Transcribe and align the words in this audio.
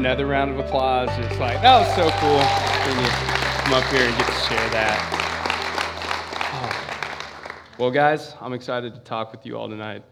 Another 0.00 0.24
round 0.24 0.50
of 0.50 0.58
applause? 0.58 1.10
It's 1.18 1.38
like, 1.38 1.60
that 1.60 1.78
was 1.78 1.94
so 1.94 2.08
cool. 2.20 2.40
Can 2.40 3.04
you 3.04 3.10
come 3.60 3.74
up 3.74 3.84
here 3.92 4.00
and 4.00 4.16
get 4.16 4.26
to 4.28 4.32
share 4.48 4.70
that? 4.70 4.96
Oh. 6.54 7.74
Well, 7.76 7.90
guys, 7.90 8.34
I'm 8.40 8.54
excited 8.54 8.94
to 8.94 9.00
talk 9.00 9.30
with 9.30 9.44
you 9.44 9.58
all 9.58 9.68
tonight. 9.68 10.02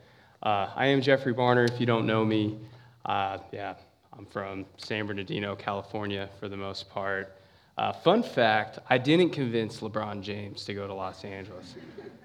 Uh, 0.42 0.68
I 0.76 0.88
am 0.88 1.00
Jeffrey 1.00 1.32
Barner. 1.32 1.66
If 1.66 1.80
you 1.80 1.86
don't 1.86 2.04
know 2.04 2.22
me, 2.22 2.58
uh, 3.06 3.38
yeah, 3.50 3.76
I'm 4.12 4.26
from 4.26 4.66
San 4.76 5.06
Bernardino, 5.06 5.56
California, 5.56 6.28
for 6.38 6.50
the 6.50 6.56
most 6.58 6.90
part. 6.90 7.38
Uh, 7.78 7.90
fun 7.90 8.22
fact 8.22 8.80
I 8.90 8.98
didn't 8.98 9.30
convince 9.30 9.80
LeBron 9.80 10.20
James 10.20 10.66
to 10.66 10.74
go 10.74 10.86
to 10.86 10.92
Los 10.92 11.24
Angeles, 11.24 11.76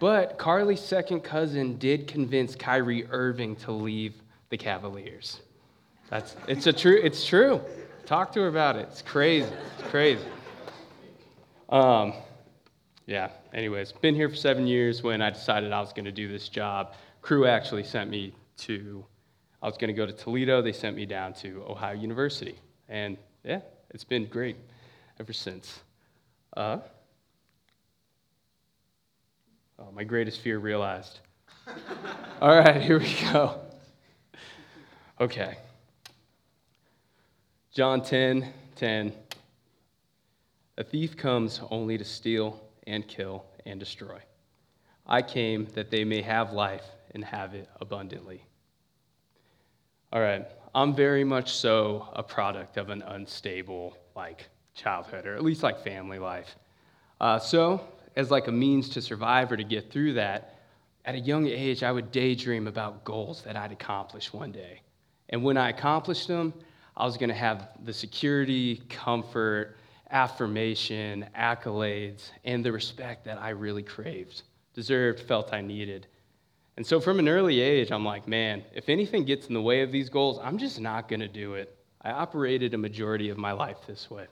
but 0.02 0.38
Carly's 0.38 0.82
second 0.82 1.22
cousin 1.22 1.78
did 1.78 2.10
convince 2.10 2.56
Kyrie 2.56 3.08
Irving 3.10 3.56
to 3.56 3.72
leave 3.72 4.16
the 4.50 4.58
Cavaliers. 4.58 5.40
That's, 6.10 6.36
it's, 6.48 6.68
a 6.68 6.74
true, 6.74 7.00
it's 7.02 7.26
true. 7.26 7.62
Talk 8.06 8.32
to 8.34 8.42
her 8.42 8.48
about 8.48 8.76
it. 8.76 8.88
It's 8.92 9.02
crazy. 9.02 9.50
It's 9.80 9.90
crazy. 9.90 10.26
Um, 11.70 12.14
yeah, 13.06 13.30
anyways, 13.54 13.92
been 13.94 14.16
here 14.16 14.30
for 14.30 14.36
seven 14.36 14.68
years 14.68 15.04
when 15.04 15.22
I 15.22 15.30
decided 15.30 15.72
I 15.72 15.80
was 15.80 15.92
going 15.92 16.06
to 16.06 16.12
do 16.12 16.28
this 16.28 16.50
job. 16.50 16.94
Cru 17.22 17.46
actually 17.48 17.84
sent 17.84 18.10
me 18.10 18.34
to, 18.58 19.06
I 19.62 19.68
was 19.68 19.78
going 19.78 19.88
to 19.88 19.94
go 19.94 20.06
to 20.06 20.14
Toledo. 20.14 20.62
They 20.62 20.72
sent 20.72 20.96
me 20.96 21.06
down 21.06 21.34
to 21.36 21.64
Ohio 21.68 21.96
University. 21.96 22.60
And 22.90 23.18
yeah, 23.44 23.62
it's 23.90 24.04
been 24.04 24.26
great 24.26 24.58
ever 25.20 25.34
since. 25.34 25.80
Uh, 26.56 26.80
oh, 29.80 29.92
my 29.94 30.04
greatest 30.04 30.42
fear 30.42 30.60
realized. 30.60 31.20
All 32.42 32.56
right, 32.58 32.82
here 32.82 33.00
we 33.00 33.16
go. 33.32 33.60
Okay. 35.20 35.58
John 37.74 38.04
10 38.04 38.54
10. 38.76 39.14
A 40.78 40.84
thief 40.84 41.18
comes 41.18 41.60
only 41.72 41.98
to 41.98 42.06
steal 42.06 42.62
and 42.86 43.08
kill 43.08 43.46
and 43.66 43.80
destroy. 43.80 44.20
I 45.08 45.24
came 45.24 45.66
that 45.74 45.90
they 45.90 46.04
may 46.04 46.22
have 46.22 46.54
life 46.54 46.86
and 47.16 47.26
have 47.26 47.56
it 47.56 47.68
abundantly. 47.82 48.46
All 50.12 50.22
right, 50.22 50.46
I'm 50.76 50.94
very 50.94 51.24
much 51.24 51.54
so 51.54 52.10
a 52.14 52.22
product 52.22 52.78
of 52.78 52.92
an 52.92 53.02
unstable, 53.02 53.98
like, 54.16 54.50
childhood, 54.76 55.26
or 55.26 55.36
at 55.36 55.44
least 55.44 55.64
like 55.64 55.84
family 55.84 56.20
life. 56.20 56.56
Uh, 57.20 57.40
so, 57.40 57.82
as 58.16 58.30
like 58.30 58.48
a 58.48 58.52
means 58.52 58.88
to 58.90 59.02
survive 59.02 59.52
or 59.52 59.58
to 59.58 59.64
get 59.64 59.92
through 59.92 60.14
that, 60.14 60.60
at 61.06 61.16
a 61.16 61.20
young 61.20 61.48
age, 61.48 61.82
I 61.82 61.92
would 61.92 62.12
daydream 62.12 62.68
about 62.68 63.04
goals 63.04 63.42
that 63.42 63.56
I'd 63.56 63.72
accomplish 63.72 64.32
one 64.32 64.52
day. 64.52 64.82
And 65.30 65.44
when 65.44 65.58
I 65.58 65.70
accomplished 65.70 66.28
them, 66.28 66.54
I 66.96 67.06
was 67.06 67.18
going 67.18 67.30
to 67.30 67.36
have 67.36 67.70
the 67.84 67.94
security, 67.94 68.82
comfort, 68.90 69.78
affirmation, 70.12 71.26
accolades, 71.38 72.30
and 72.46 72.64
the 72.64 72.72
respect 72.72 73.26
that 73.26 73.42
I 73.42 73.50
really 73.50 73.84
craved, 73.84 74.44
deserved, 74.74 75.20
felt 75.22 75.54
I 75.54 75.62
needed. 75.62 76.08
And 76.78 76.86
so 76.86 77.00
from 77.00 77.20
an 77.20 77.28
early 77.28 77.60
age, 77.60 77.92
I'm 77.92 78.06
like, 78.06 78.28
man, 78.28 78.64
if 78.74 78.90
anything 78.90 79.26
gets 79.26 79.48
in 79.48 79.54
the 79.54 79.62
way 79.62 79.82
of 79.82 79.92
these 79.92 80.10
goals, 80.10 80.40
I'm 80.42 80.58
just 80.58 80.80
not 80.80 81.08
going 81.08 81.20
to 81.20 81.28
do 81.28 81.56
it. 81.56 81.76
I 82.02 82.12
operated 82.12 82.74
a 82.74 82.78
majority 82.78 83.30
of 83.30 83.38
my 83.38 83.52
life 83.52 83.78
this 83.88 84.10
way. 84.10 84.28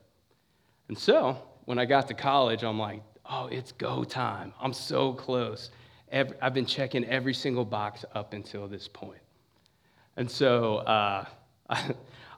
And 0.87 0.97
so 0.97 1.37
when 1.65 1.79
I 1.79 1.85
got 1.85 2.07
to 2.09 2.13
college, 2.13 2.63
I'm 2.63 2.79
like, 2.79 3.01
oh, 3.29 3.47
it's 3.47 3.71
go 3.71 4.03
time. 4.03 4.53
I'm 4.59 4.73
so 4.73 5.13
close. 5.13 5.71
Every, 6.11 6.35
I've 6.41 6.53
been 6.53 6.65
checking 6.65 7.05
every 7.05 7.33
single 7.33 7.63
box 7.63 8.03
up 8.13 8.33
until 8.33 8.67
this 8.67 8.87
point. 8.87 9.21
And 10.17 10.29
so 10.29 10.77
uh, 10.77 11.25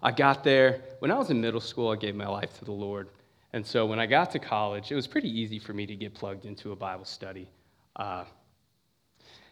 I 0.06 0.12
got 0.12 0.44
there. 0.44 0.82
When 1.00 1.12
I 1.12 1.16
was 1.16 1.30
in 1.30 1.40
middle 1.40 1.62
school, 1.62 1.90
I 1.90 1.96
gave 1.96 2.14
my 2.14 2.28
life 2.28 2.60
to 2.60 2.66
the 2.66 2.74
Lord. 2.74 3.08
And 3.54 3.66
so 3.66 3.86
when 3.86 4.00
I 4.00 4.06
got 4.06 4.32
to 4.32 4.40
college, 4.40 4.92
it 4.92 4.96
was 4.96 5.08
pretty 5.08 5.30
easy 5.30 5.60
for 5.60 5.74
me 5.74 5.86
to 5.86 5.96
get 5.96 6.14
plugged 6.14 6.44
into 6.44 6.74
a 6.74 6.76
Bible 6.76 7.06
study. 7.06 7.48
Uh, 7.96 8.26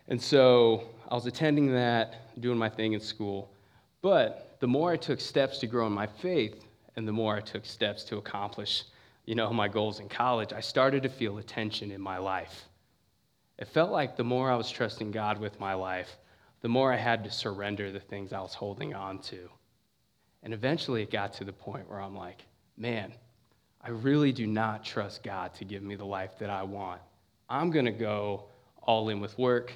and 0.10 0.22
so 0.22 0.90
I 1.10 1.16
was 1.16 1.26
attending 1.26 1.72
that, 1.74 2.40
doing 2.42 2.58
my 2.58 2.68
thing 2.68 2.92
in 2.92 3.00
school. 3.00 3.54
But 4.02 4.58
the 4.60 4.68
more 4.68 4.92
I 4.92 4.98
took 4.98 5.22
steps 5.22 5.58
to 5.60 5.68
grow 5.68 5.88
in 5.88 5.94
my 5.94 6.08
faith, 6.08 6.66
and 6.98 7.08
the 7.08 7.14
more 7.14 7.38
I 7.38 7.40
took 7.40 7.66
steps 7.66 8.04
to 8.06 8.18
accomplish, 8.18 8.84
you 9.26 9.36
know, 9.36 9.54
my 9.54 9.70
goals 9.70 10.02
in 10.02 10.10
college, 10.10 10.52
I 10.52 10.60
started 10.60 11.02
to 11.04 11.10
feel 11.10 11.38
a 11.38 11.44
tension 11.44 11.92
in 11.92 12.02
my 12.02 12.18
life. 12.18 12.66
It 13.58 13.70
felt 13.70 13.92
like 13.92 14.18
the 14.18 14.26
more 14.26 14.52
I 14.52 14.58
was 14.58 14.70
trusting 14.70 15.12
God 15.12 15.40
with 15.40 15.62
my 15.62 15.76
life, 15.76 16.18
the 16.60 16.68
more 16.68 16.92
I 16.92 16.98
had 16.98 17.24
to 17.24 17.32
surrender 17.32 17.90
the 17.90 18.02
things 18.02 18.34
I 18.34 18.42
was 18.42 18.54
holding 18.54 18.94
on 18.94 19.20
to. 19.20 19.50
And 20.44 20.53
eventually 20.53 21.03
it 21.03 21.12
got 21.12 21.34
to 21.34 21.44
the 21.44 21.53
point 21.53 21.90
where 21.90 22.02
I'm 22.02 22.16
like, 22.16 22.46
man, 22.78 23.13
I 23.81 23.90
really 23.90 24.31
do 24.31 24.47
not 24.47 24.84
trust 24.84 25.24
God 25.24 25.53
to 25.56 25.66
give 25.66 25.84
me 25.84 25.96
the 25.96 26.06
life 26.06 26.31
that 26.40 26.50
I 26.50 26.63
want. 26.63 27.02
I'm 27.50 27.72
going 27.72 27.85
to 27.85 27.91
go 27.91 28.46
all 28.84 29.09
in 29.09 29.19
with 29.19 29.38
work. 29.38 29.74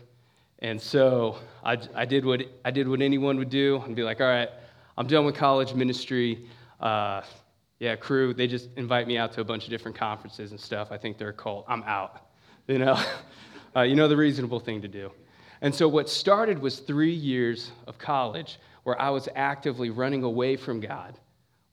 And 0.60 0.82
so 0.82 1.38
I, 1.64 1.78
I, 1.94 2.06
did 2.06 2.26
what, 2.26 2.42
I 2.64 2.72
did 2.72 2.88
what 2.88 3.02
anyone 3.02 3.38
would 3.38 3.50
do 3.50 3.82
and 3.86 3.96
be 3.96 4.04
like, 4.04 4.22
all 4.22 4.28
right, 4.28 4.50
I'm 4.98 5.08
done 5.08 5.26
with 5.26 5.36
college 5.36 5.74
ministry. 5.74 6.48
Uh, 6.80 7.22
yeah, 7.80 7.96
Cru, 7.96 8.34
they 8.34 8.48
just 8.48 8.70
invite 8.78 9.08
me 9.08 9.18
out 9.18 9.34
to 9.34 9.42
a 9.42 9.44
bunch 9.44 9.66
of 9.66 9.70
different 9.70 9.98
conferences 9.98 10.52
and 10.52 10.60
stuff. 10.60 10.92
I 10.92 10.98
think 10.98 11.18
they're 11.18 11.30
a 11.30 11.34
cult. 11.34 11.66
I'm 11.68 11.84
out. 11.84 12.22
You 12.68 12.80
know, 12.80 13.00
uh, 13.76 13.82
you 13.82 13.94
know 13.94 14.08
the 14.08 14.18
reasonable 14.18 14.60
thing 14.60 14.82
to 14.82 14.88
do. 14.88 15.12
And 15.62 15.76
so 15.76 15.88
what 15.88 16.10
started 16.10 16.58
was 16.58 16.80
three 16.80 17.14
years 17.14 17.70
of 17.86 18.00
college 18.00 18.60
where 18.86 19.00
I 19.00 19.10
was 19.10 19.30
actively 19.36 19.92
running 19.92 20.24
away 20.24 20.56
from 20.56 20.80
God, 20.80 21.20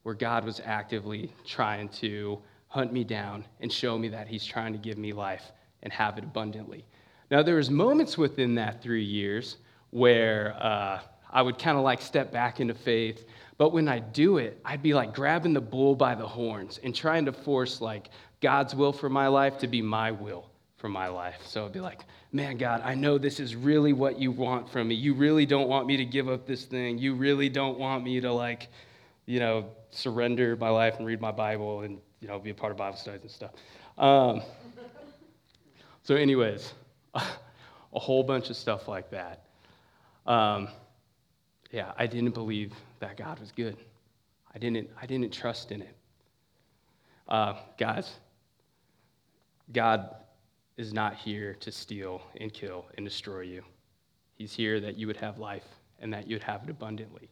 where 0.03 0.15
God 0.15 0.45
was 0.45 0.61
actively 0.65 1.33
trying 1.47 1.89
to 2.01 2.39
hunt 2.67 2.93
me 2.93 3.05
down 3.05 3.45
and 3.61 3.73
show 3.73 3.97
me 3.97 4.09
that 4.09 4.27
He's 4.27 4.45
trying 4.45 4.73
to 4.73 4.79
give 4.79 4.99
me 4.99 5.13
life 5.13 5.53
and 5.83 5.93
have 5.93 6.19
it 6.19 6.25
abundantly. 6.25 6.85
Now, 7.31 7.43
there 7.43 7.57
was 7.57 7.71
moments 7.71 8.19
within 8.19 8.57
that 8.57 8.83
three 8.83 9.05
years 9.05 9.57
where 9.91 10.57
uh, 10.61 11.01
I 11.31 11.43
would 11.43 11.59
kind 11.59 11.79
of 11.79 11.85
like 11.85 12.03
step 12.03 12.33
back 12.33 12.61
into 12.61 12.75
faith 12.75 13.25
but 13.63 13.73
when 13.73 13.87
I 13.87 14.01
do 14.01 14.39
it, 14.39 14.59
I'd 14.65 14.83
be 14.83 14.93
like 14.93 15.15
grabbing 15.15 15.53
the 15.53 15.61
bull 15.61 15.95
by 15.95 16.17
the 16.17 16.27
horns 16.27 16.81
and 16.83 16.93
trying 16.93 17.27
to 17.27 17.33
force 17.33 17.81
like 17.81 18.09
God's 18.41 18.75
will 18.75 18.93
for 18.93 19.09
my 19.09 19.29
life 19.29 19.59
to 19.59 19.69
be 19.69 19.81
my 19.81 20.11
will 20.11 20.51
for 20.83 20.89
my 20.89 21.07
life. 21.07 21.37
So 21.47 21.65
I'd 21.65 21.73
be 21.73 21.81
like, 21.81 22.01
man, 22.33 22.57
God, 22.57 22.83
I 22.85 22.97
know 22.97 23.17
this 23.17 23.39
is 23.39 23.55
really 23.55 23.93
what 23.93 24.19
you 24.19 24.33
want 24.33 24.69
from 24.69 24.89
me. 24.89 24.97
You 24.97 25.15
really 25.15 25.47
don't 25.47 25.69
want 25.69 25.87
me 25.87 25.97
to 25.97 26.05
give 26.05 26.29
up 26.29 26.45
this 26.45 26.65
thing. 26.65 26.99
You 26.99 27.15
really 27.15 27.49
don't 27.49 27.79
want 27.79 28.03
me 28.03 28.21
to 28.21 28.33
like, 28.33 28.67
you 29.25 29.39
know, 29.39 29.67
surrender 29.91 30.57
my 30.57 30.71
life 30.71 30.97
and 30.99 31.07
read 31.07 31.21
my 31.21 31.31
Bible 31.31 31.83
and, 31.83 32.01
you 32.21 32.27
know, 32.27 32.41
be 32.41 32.51
a 32.51 32.55
part 32.55 32.73
of 32.73 32.79
Bible 32.79 32.97
studies 32.97 33.23
and 33.23 33.31
stuff. 33.31 33.53
Um, 33.97 34.43
so, 36.03 36.17
anyways, 36.17 36.75
a 37.15 37.21
whole 37.93 38.25
bunch 38.25 38.51
of 38.51 38.57
stuff 38.57 38.89
like 38.89 39.09
that. 39.13 39.45
Um, 40.27 40.67
yeah, 41.71 41.93
I 41.97 42.09
didn't 42.09 42.35
believe 42.35 42.73
that 42.99 43.17
God 43.17 43.39
was 43.39 43.53
good. 43.53 43.77
I 44.53 44.59
didn't, 44.59 44.91
I 45.01 45.07
didn't 45.07 45.33
trust 45.33 45.71
in 45.71 45.83
it. 45.83 45.97
Uh, 47.29 47.55
guys, 47.79 48.17
God 49.73 50.17
is 50.77 50.93
not 50.93 51.15
here 51.15 51.55
to 51.61 51.71
steal 51.71 52.23
and 52.41 52.53
kill 52.53 52.87
and 52.97 53.07
destroy 53.07 53.41
you. 53.41 53.63
He's 54.35 54.53
here 54.53 54.81
that 54.81 54.97
you 54.97 55.07
would 55.07 55.17
have 55.19 55.39
life 55.39 55.67
and 56.01 56.13
that 56.13 56.27
you'd 56.29 56.43
have 56.43 56.65
it 56.65 56.71
abundantly. 56.71 57.31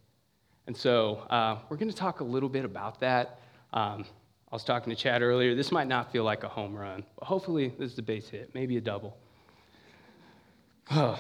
And 0.66 0.76
so 0.76 1.26
uh, 1.30 1.58
we're 1.68 1.76
going 1.76 1.90
to 1.90 1.96
talk 1.96 2.20
a 2.20 2.24
little 2.24 2.48
bit 2.48 2.64
about 2.64 3.00
that. 3.00 3.40
Um, 3.72 4.04
I 4.50 4.54
was 4.54 4.64
talking 4.64 4.94
to 4.94 4.96
Chad 5.00 5.22
earlier. 5.22 5.54
This 5.54 5.72
might 5.72 5.88
not 5.88 6.12
feel 6.12 6.24
like 6.24 6.44
a 6.44 6.48
home 6.48 6.76
run, 6.76 7.04
but 7.18 7.24
hopefully 7.24 7.72
this 7.78 7.92
is 7.92 7.98
a 7.98 8.02
base 8.02 8.28
hit, 8.28 8.50
maybe 8.54 8.76
a 8.76 8.80
double. 8.80 9.16
Oh. 10.90 11.18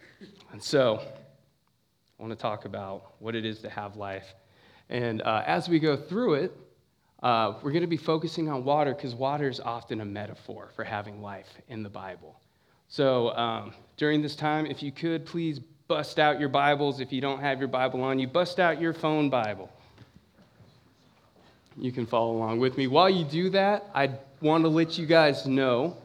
and 0.52 0.62
so 0.62 1.00
I 1.00 2.22
want 2.22 2.32
to 2.32 2.40
talk 2.40 2.64
about 2.64 3.14
what 3.20 3.34
it 3.34 3.44
is 3.44 3.60
to 3.60 3.70
have 3.70 3.96
life. 3.96 4.34
And 4.88 5.22
uh, 5.22 5.44
as 5.46 5.68
we 5.68 5.78
go 5.78 5.96
through 5.96 6.34
it, 6.34 6.56
uh, 7.22 7.54
we're 7.62 7.72
going 7.72 7.82
to 7.82 7.86
be 7.86 7.96
focusing 7.96 8.48
on 8.48 8.64
water 8.64 8.94
because 8.94 9.14
water 9.14 9.48
is 9.48 9.60
often 9.60 10.00
a 10.00 10.04
metaphor 10.04 10.70
for 10.74 10.84
having 10.84 11.20
life 11.20 11.48
in 11.68 11.82
the 11.82 11.88
Bible. 11.88 12.40
So 12.88 13.30
um, 13.36 13.72
during 13.96 14.22
this 14.22 14.34
time, 14.34 14.66
if 14.66 14.82
you 14.82 14.90
could, 14.90 15.26
please 15.26 15.60
bust 15.86 16.18
out 16.18 16.40
your 16.40 16.48
Bibles. 16.48 17.00
If 17.00 17.12
you 17.12 17.20
don't 17.20 17.40
have 17.40 17.58
your 17.58 17.68
Bible 17.68 18.02
on 18.02 18.18
you, 18.18 18.26
bust 18.26 18.58
out 18.58 18.80
your 18.80 18.94
phone 18.94 19.28
Bible. 19.28 19.70
You 21.76 21.92
can 21.92 22.06
follow 22.06 22.32
along 22.32 22.58
with 22.58 22.76
me. 22.76 22.86
While 22.86 23.10
you 23.10 23.24
do 23.24 23.50
that, 23.50 23.90
I 23.94 24.10
want 24.40 24.64
to 24.64 24.68
let 24.68 24.98
you 24.98 25.06
guys 25.06 25.46
know 25.46 25.96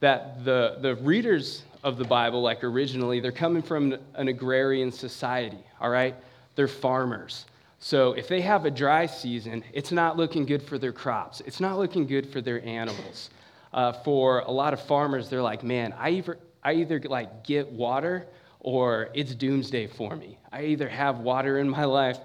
that 0.00 0.44
the, 0.44 0.78
the 0.80 0.96
readers 0.96 1.64
of 1.84 1.96
the 1.98 2.04
Bible, 2.04 2.42
like 2.42 2.64
originally, 2.64 3.20
they're 3.20 3.30
coming 3.32 3.62
from 3.62 3.96
an 4.14 4.28
agrarian 4.28 4.90
society, 4.90 5.64
all 5.80 5.90
right? 5.90 6.14
They're 6.54 6.68
farmers. 6.68 7.44
So 7.78 8.12
if 8.12 8.28
they 8.28 8.40
have 8.40 8.64
a 8.64 8.70
dry 8.70 9.06
season, 9.06 9.62
it's 9.72 9.92
not 9.92 10.16
looking 10.16 10.46
good 10.46 10.62
for 10.62 10.78
their 10.78 10.92
crops, 10.92 11.42
it's 11.44 11.60
not 11.60 11.78
looking 11.78 12.06
good 12.06 12.30
for 12.32 12.40
their 12.40 12.64
animals. 12.64 13.30
Uh, 13.72 13.92
for 13.92 14.40
a 14.40 14.50
lot 14.50 14.72
of 14.72 14.80
farmers, 14.80 15.28
they're 15.28 15.42
like, 15.42 15.62
man, 15.62 15.92
I 15.98 16.10
either, 16.10 16.38
I 16.62 16.74
either 16.74 16.98
like 17.00 17.44
get 17.44 17.70
water 17.70 18.26
or 18.60 19.10
it's 19.12 19.34
doomsday 19.34 19.86
for 19.86 20.16
me. 20.16 20.38
I 20.50 20.64
either 20.64 20.88
have 20.88 21.18
water 21.18 21.58
in 21.58 21.68
my 21.68 21.84
life 21.84 22.18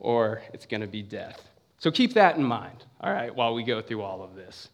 or 0.00 0.42
it's 0.52 0.66
going 0.66 0.80
to 0.80 0.86
be 0.88 1.02
death. 1.02 1.40
So 1.78 1.90
keep 1.90 2.14
that 2.14 2.36
in 2.36 2.42
mind, 2.42 2.84
all 3.00 3.12
right, 3.12 3.34
while 3.34 3.54
we 3.54 3.62
go 3.62 3.80
through 3.80 4.02
all 4.02 4.22
of 4.22 4.34
this. 4.34 4.68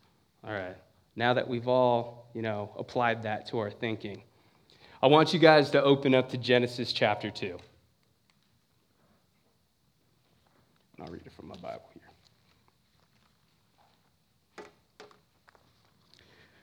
All 0.44 0.54
right. 0.54 0.76
Now 1.16 1.34
that 1.34 1.46
we've 1.46 1.68
all, 1.68 2.30
you 2.34 2.42
know, 2.42 2.70
applied 2.78 3.22
that 3.24 3.46
to 3.48 3.58
our 3.58 3.70
thinking, 3.70 4.22
I 5.02 5.08
want 5.08 5.34
you 5.34 5.38
guys 5.38 5.70
to 5.72 5.82
open 5.82 6.14
up 6.14 6.30
to 6.30 6.38
Genesis 6.38 6.92
chapter 6.92 7.30
2. 7.30 7.58
I'll 11.00 11.08
read 11.08 11.22
it 11.24 11.32
from 11.32 11.48
my 11.48 11.56
Bible 11.56 11.88
here. 11.94 12.02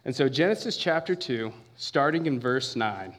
And 0.06 0.16
so, 0.16 0.30
Genesis 0.30 0.78
chapter 0.78 1.14
2, 1.14 1.52
starting 1.76 2.26
in 2.26 2.40
verse 2.40 2.76
9. 2.76 3.16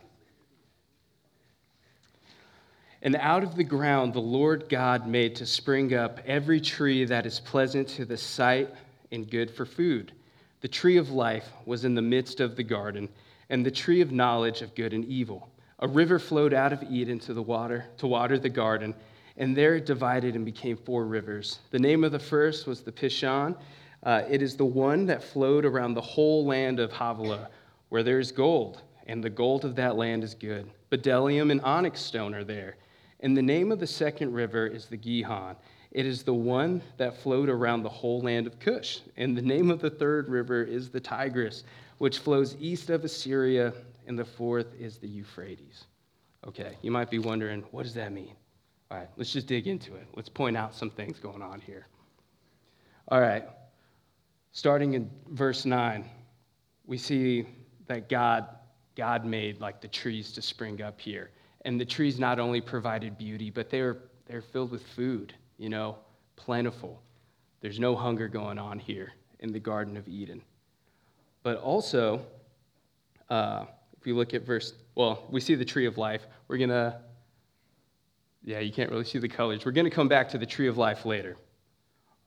And 3.02 3.16
out 3.16 3.42
of 3.42 3.54
the 3.54 3.64
ground 3.64 4.12
the 4.12 4.20
Lord 4.20 4.68
God 4.68 5.06
made 5.06 5.36
to 5.36 5.46
spring 5.46 5.94
up 5.94 6.20
every 6.26 6.60
tree 6.60 7.04
that 7.04 7.26
is 7.26 7.40
pleasant 7.40 7.88
to 7.88 8.04
the 8.04 8.16
sight 8.16 8.68
and 9.10 9.30
good 9.30 9.50
for 9.50 9.64
food. 9.64 10.12
The 10.60 10.68
tree 10.68 10.96
of 10.96 11.10
life 11.10 11.48
was 11.64 11.84
in 11.84 11.94
the 11.94 12.02
midst 12.02 12.40
of 12.40 12.56
the 12.56 12.62
garden, 12.62 13.08
and 13.48 13.64
the 13.64 13.70
tree 13.70 14.00
of 14.00 14.12
knowledge 14.12 14.60
of 14.60 14.74
good 14.74 14.92
and 14.92 15.04
evil. 15.06 15.48
A 15.78 15.88
river 15.88 16.18
flowed 16.18 16.52
out 16.52 16.72
of 16.72 16.82
Eden 16.82 17.18
to 17.20 17.32
the 17.32 17.42
water 17.42 17.86
to 17.98 18.06
water 18.06 18.38
the 18.38 18.50
garden, 18.50 18.94
and 19.40 19.56
there 19.56 19.76
it 19.76 19.86
divided 19.86 20.36
and 20.36 20.44
became 20.44 20.76
four 20.76 21.06
rivers. 21.06 21.60
The 21.70 21.78
name 21.78 22.04
of 22.04 22.12
the 22.12 22.18
first 22.18 22.66
was 22.66 22.82
the 22.82 22.92
Pishon. 22.92 23.56
Uh, 24.02 24.22
it 24.28 24.42
is 24.42 24.54
the 24.54 24.66
one 24.66 25.06
that 25.06 25.24
flowed 25.24 25.64
around 25.64 25.94
the 25.94 26.00
whole 26.02 26.44
land 26.44 26.78
of 26.78 26.92
Havilah, 26.92 27.48
where 27.88 28.02
there 28.02 28.18
is 28.18 28.30
gold, 28.32 28.82
and 29.06 29.24
the 29.24 29.30
gold 29.30 29.64
of 29.64 29.74
that 29.76 29.96
land 29.96 30.22
is 30.22 30.34
good. 30.34 30.70
Bdellium 30.92 31.50
and 31.50 31.62
onyx 31.62 32.00
stone 32.00 32.34
are 32.34 32.44
there. 32.44 32.76
And 33.20 33.34
the 33.34 33.42
name 33.42 33.72
of 33.72 33.80
the 33.80 33.86
second 33.86 34.34
river 34.34 34.66
is 34.66 34.86
the 34.86 34.98
Gihon. 34.98 35.56
It 35.90 36.04
is 36.04 36.22
the 36.22 36.34
one 36.34 36.82
that 36.98 37.16
flowed 37.16 37.48
around 37.48 37.82
the 37.82 37.88
whole 37.88 38.20
land 38.20 38.46
of 38.46 38.60
Cush. 38.60 39.00
And 39.16 39.34
the 39.36 39.42
name 39.42 39.70
of 39.70 39.80
the 39.80 39.90
third 39.90 40.28
river 40.28 40.62
is 40.62 40.90
the 40.90 41.00
Tigris, 41.00 41.64
which 41.96 42.18
flows 42.18 42.56
east 42.60 42.90
of 42.90 43.04
Assyria. 43.04 43.72
And 44.06 44.18
the 44.18 44.24
fourth 44.24 44.74
is 44.78 44.98
the 44.98 45.08
Euphrates. 45.08 45.86
Okay, 46.46 46.76
you 46.82 46.90
might 46.90 47.10
be 47.10 47.18
wondering, 47.18 47.62
what 47.70 47.84
does 47.84 47.94
that 47.94 48.12
mean? 48.12 48.34
All 48.90 48.98
right, 48.98 49.08
let's 49.16 49.32
just 49.32 49.46
dig 49.46 49.68
into 49.68 49.94
it. 49.94 50.06
Let's 50.14 50.28
point 50.28 50.56
out 50.56 50.74
some 50.74 50.90
things 50.90 51.20
going 51.20 51.42
on 51.42 51.60
here. 51.60 51.86
All 53.08 53.20
right, 53.20 53.44
starting 54.52 54.94
in 54.94 55.10
verse 55.28 55.64
9, 55.64 56.04
we 56.86 56.98
see 56.98 57.46
that 57.86 58.08
God, 58.08 58.46
God 58.96 59.24
made 59.24 59.60
like 59.60 59.80
the 59.80 59.88
trees 59.88 60.32
to 60.32 60.42
spring 60.42 60.82
up 60.82 61.00
here. 61.00 61.30
And 61.64 61.80
the 61.80 61.84
trees 61.84 62.18
not 62.18 62.40
only 62.40 62.60
provided 62.60 63.18
beauty, 63.18 63.50
but 63.50 63.70
they 63.70 63.82
were, 63.82 63.98
they 64.26 64.34
were 64.34 64.42
filled 64.42 64.70
with 64.70 64.82
food, 64.82 65.34
you 65.58 65.68
know, 65.68 65.98
plentiful. 66.36 67.02
There's 67.60 67.78
no 67.78 67.94
hunger 67.94 68.28
going 68.28 68.58
on 68.58 68.78
here 68.78 69.12
in 69.40 69.52
the 69.52 69.60
Garden 69.60 69.96
of 69.96 70.08
Eden. 70.08 70.42
But 71.42 71.58
also, 71.58 72.22
uh, 73.28 73.66
if 73.98 74.06
you 74.06 74.16
look 74.16 74.34
at 74.34 74.42
verse, 74.42 74.74
well, 74.94 75.26
we 75.30 75.40
see 75.40 75.54
the 75.54 75.64
tree 75.64 75.86
of 75.86 75.98
life. 75.98 76.26
We're 76.48 76.58
going 76.58 76.70
to, 76.70 77.00
yeah, 78.42 78.60
you 78.60 78.72
can't 78.72 78.90
really 78.90 79.04
see 79.04 79.18
the 79.18 79.28
colors. 79.28 79.64
We're 79.64 79.72
going 79.72 79.84
to 79.88 79.90
come 79.90 80.08
back 80.08 80.28
to 80.30 80.38
the 80.38 80.46
tree 80.46 80.68
of 80.68 80.78
life 80.78 81.04
later. 81.04 81.36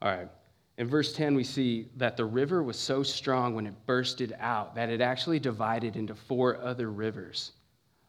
All 0.01 0.11
right. 0.11 0.29
In 0.77 0.87
verse 0.87 1.13
10, 1.13 1.35
we 1.35 1.43
see 1.43 1.87
that 1.97 2.17
the 2.17 2.25
river 2.25 2.63
was 2.63 2.77
so 2.77 3.03
strong 3.03 3.53
when 3.53 3.67
it 3.67 3.73
bursted 3.85 4.35
out 4.39 4.75
that 4.75 4.89
it 4.89 5.01
actually 5.01 5.39
divided 5.39 5.95
into 5.95 6.15
four 6.15 6.57
other 6.61 6.91
rivers. 6.91 7.51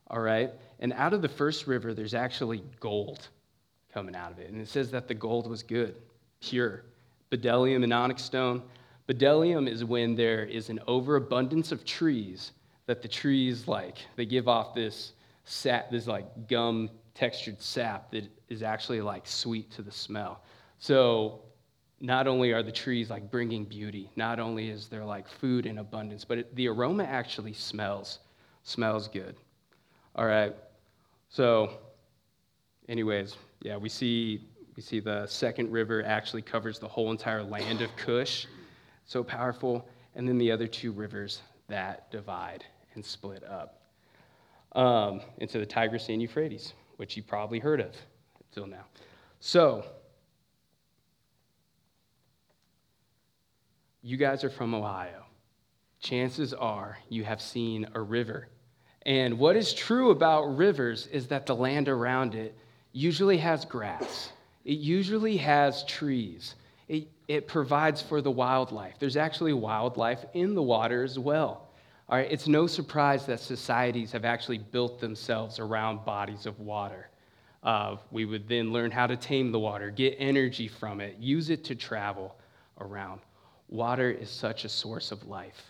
All 0.09 0.21
right? 0.21 0.51
And 0.81 0.93
out 0.95 1.13
of 1.13 1.23
the 1.23 1.29
first 1.29 1.67
river, 1.67 1.95
there's 1.95 2.15
actually 2.15 2.63
gold 2.81 3.29
coming 3.93 4.17
out 4.17 4.33
of 4.33 4.39
it. 4.39 4.51
And 4.51 4.61
it 4.61 4.69
says 4.69 4.91
that 4.91 5.09
the 5.09 5.15
gold 5.15 5.49
was 5.49 5.63
good, 5.63 5.97
pure. 6.41 6.85
Bdellium 7.31 7.85
and 7.85 7.93
onyx 7.93 8.23
stone. 8.23 8.63
Bdellium 9.09 9.69
is 9.69 9.85
when 9.85 10.15
there 10.15 10.45
is 10.45 10.71
an 10.71 10.81
overabundance 10.87 11.73
of 11.73 11.85
trees 11.85 12.53
that 12.87 13.03
the 13.03 13.09
trees 13.09 13.67
like 13.69 13.99
they 14.17 14.27
give 14.27 14.49
off 14.49 14.75
this 14.75 15.13
sap, 15.45 15.91
this 15.91 16.07
like 16.07 16.49
gum 16.49 16.91
textured 17.15 17.61
sap 17.61 18.11
that 18.11 18.29
is 18.49 18.63
actually 18.63 19.01
like 19.01 19.27
sweet 19.27 19.71
to 19.73 19.83
the 19.83 19.93
smell. 19.93 20.43
So 20.79 21.43
not 22.01 22.27
only 22.27 22.53
are 22.53 22.63
the 22.63 22.73
trees 22.73 23.11
like 23.11 23.31
bringing 23.31 23.65
beauty, 23.65 24.11
not 24.17 24.41
only 24.41 24.69
is 24.69 24.89
there 24.89 25.05
like 25.05 25.29
food 25.29 25.67
in 25.67 25.79
abundance, 25.79 26.25
but 26.25 26.39
it, 26.39 26.55
the 26.57 26.69
aroma 26.69 27.05
actually 27.05 27.53
smells 27.53 28.19
smells 28.63 29.09
good. 29.09 29.37
All 30.17 30.27
right. 30.27 30.55
So, 31.29 31.79
anyways, 32.89 33.37
yeah, 33.63 33.77
we 33.77 33.89
see 33.89 34.49
we 34.77 34.83
see 34.83 35.01
the 35.01 35.27
second 35.27 35.71
river 35.71 36.03
actually 36.05 36.43
covers 36.43 36.79
the 36.79 36.89
whole 36.89 37.11
entire 37.11 37.43
land 37.43 37.81
of 37.81 37.95
Cush. 37.97 38.47
So 39.07 39.23
powerful. 39.23 39.89
And 40.17 40.29
then 40.29 40.39
the 40.39 40.51
other 40.51 40.67
two 40.67 40.93
rivers 40.93 41.43
that 41.69 42.11
divide 42.11 42.65
and 42.95 43.05
split 43.05 43.43
up 43.45 43.84
um, 44.75 45.21
into 45.39 45.59
the 45.59 45.67
Tigris 45.67 46.09
and 46.09 46.21
Euphrates, 46.21 46.75
which 46.97 47.17
you 47.17 47.23
probably 47.23 47.59
heard 47.59 47.81
of 47.81 47.95
until 48.49 48.67
now. 48.67 48.85
So, 49.41 49.85
you 54.03 54.17
guys 54.17 54.45
are 54.45 54.51
from 54.51 54.75
Ohio. 54.75 55.25
Chances 56.01 56.53
are 56.53 56.99
you 57.09 57.25
have 57.25 57.41
seen 57.41 57.87
a 57.95 58.01
river 58.01 58.49
and 59.07 59.39
what 59.39 59.57
is 59.57 59.75
true 59.75 60.11
about 60.11 60.57
rivers 60.57 61.07
is 61.09 61.29
that 61.29 61.47
the 61.47 61.55
land 61.55 61.89
around 61.89 62.35
it 62.35 62.57
usually 62.93 63.39
has 63.39 63.65
grass, 63.65 64.33
it 64.65 64.79
usually 64.79 65.37
has 65.37 65.85
trees, 65.85 66.55
it, 66.89 67.09
it 67.29 67.47
provides 67.47 68.01
for 68.01 68.23
the 68.23 68.31
wildlife. 68.31 68.95
There's 68.99 69.17
actually 69.17 69.53
wildlife 69.53 70.25
in 70.33 70.55
the 70.55 70.63
water 70.63 71.03
as 71.03 71.19
well. 71.19 71.64
All 72.09 72.19
right, 72.19 72.31
it's 72.31 72.47
no 72.47 72.67
surprise 72.67 73.25
that 73.27 73.41
societies 73.41 74.13
have 74.13 74.27
actually 74.27 74.59
built 74.59 75.01
themselves 75.01 75.59
around 75.59 76.05
bodies 76.05 76.45
of 76.45 76.61
water. 76.61 77.09
Uh, 77.63 77.97
we 78.11 78.27
would 78.27 78.47
then 78.47 78.75
learn 78.75 78.91
how 78.91 79.07
to 79.07 79.17
tame 79.17 79.51
the 79.51 79.59
water, 79.59 79.91
get 79.91 80.15
energy 80.19 80.69
from 80.69 81.01
it, 81.01 81.17
use 81.19 81.49
it 81.49 81.65
to 81.65 81.75
travel 81.75 82.37
around. 82.79 83.21
Water 83.69 84.11
is 84.11 84.29
such 84.29 84.67
a 84.67 84.69
source 84.69 85.13
of 85.13 85.27
life. 85.27 85.63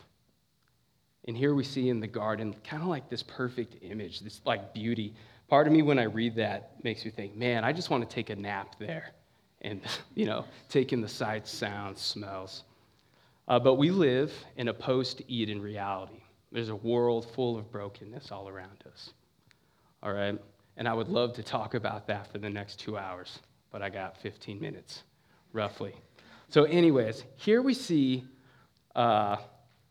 And 1.27 1.37
here 1.37 1.55
we 1.55 1.63
see 1.63 1.89
in 1.89 2.01
the 2.01 2.09
garden 2.09 2.55
kind 2.65 2.83
of 2.83 2.89
like 2.89 3.09
this 3.09 3.23
perfect 3.23 3.77
image, 3.83 4.21
this 4.21 4.41
like 4.45 4.75
beauty. 4.75 5.15
Part 5.47 5.69
of 5.69 5.73
me, 5.73 5.83
when 5.83 6.01
I 6.01 6.05
read 6.05 6.35
that, 6.35 6.73
makes 6.83 7.05
me 7.05 7.13
think, 7.13 7.37
man, 7.37 7.63
I 7.63 7.73
just 7.73 7.91
want 7.91 8.09
to 8.09 8.13
take 8.13 8.31
a 8.31 8.37
nap 8.37 8.75
there 8.81 9.13
and, 9.63 9.81
you 10.17 10.27
know, 10.27 10.45
take 10.69 10.93
in 10.93 11.01
the 11.01 11.09
sights, 11.09 11.53
sounds, 11.53 12.01
smells. 12.01 12.65
Uh, 13.47 13.61
but 13.61 13.75
we 13.75 13.91
live 13.91 14.33
in 14.57 14.67
a 14.67 14.75
post 14.75 15.23
Eden 15.29 15.63
reality. 15.63 16.24
There's 16.55 16.69
a 16.69 16.77
world 16.77 17.27
full 17.35 17.59
of 17.59 17.71
brokenness 17.71 18.31
all 18.31 18.49
around 18.49 18.85
us. 18.91 19.11
All 20.05 20.13
right? 20.13 20.39
And 20.77 20.89
I 20.89 20.95
would 20.95 21.09
love 21.09 21.35
to 21.35 21.43
talk 21.43 21.75
about 21.75 22.07
that 22.07 22.31
for 22.31 22.39
the 22.39 22.49
next 22.49 22.79
two 22.79 22.97
hours, 22.97 23.41
but 23.73 23.83
I 23.83 23.91
got 23.91 24.17
15 24.19 24.61
minutes, 24.61 25.03
roughly. 25.53 25.95
So, 26.49 26.63
anyways, 26.63 27.25
here 27.37 27.61
we 27.61 27.75
see. 27.75 28.25
Uh, 28.95 29.37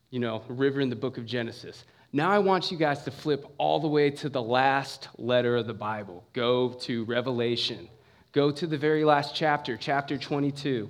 you 0.09 0.19
know, 0.19 0.43
river 0.47 0.79
in 0.79 0.89
the 0.89 0.95
book 0.95 1.17
of 1.17 1.25
Genesis. 1.25 1.83
Now 2.13 2.29
I 2.29 2.39
want 2.39 2.71
you 2.71 2.77
guys 2.77 3.03
to 3.03 3.11
flip 3.11 3.45
all 3.57 3.79
the 3.79 3.87
way 3.87 4.11
to 4.11 4.29
the 4.29 4.41
last 4.41 5.09
letter 5.17 5.57
of 5.57 5.67
the 5.67 5.73
Bible. 5.73 6.23
Go 6.31 6.69
to 6.81 7.03
Revelation. 7.05 7.89
Go 8.31 8.51
to 8.51 8.67
the 8.67 8.77
very 8.77 9.03
last 9.03 9.35
chapter, 9.35 9.75
chapter 9.75 10.17
22. 10.17 10.89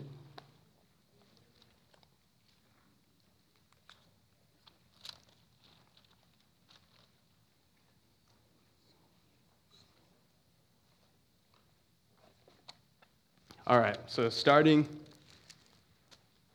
All 13.66 13.80
right, 13.80 13.98
so 14.08 14.30
starting. 14.30 14.86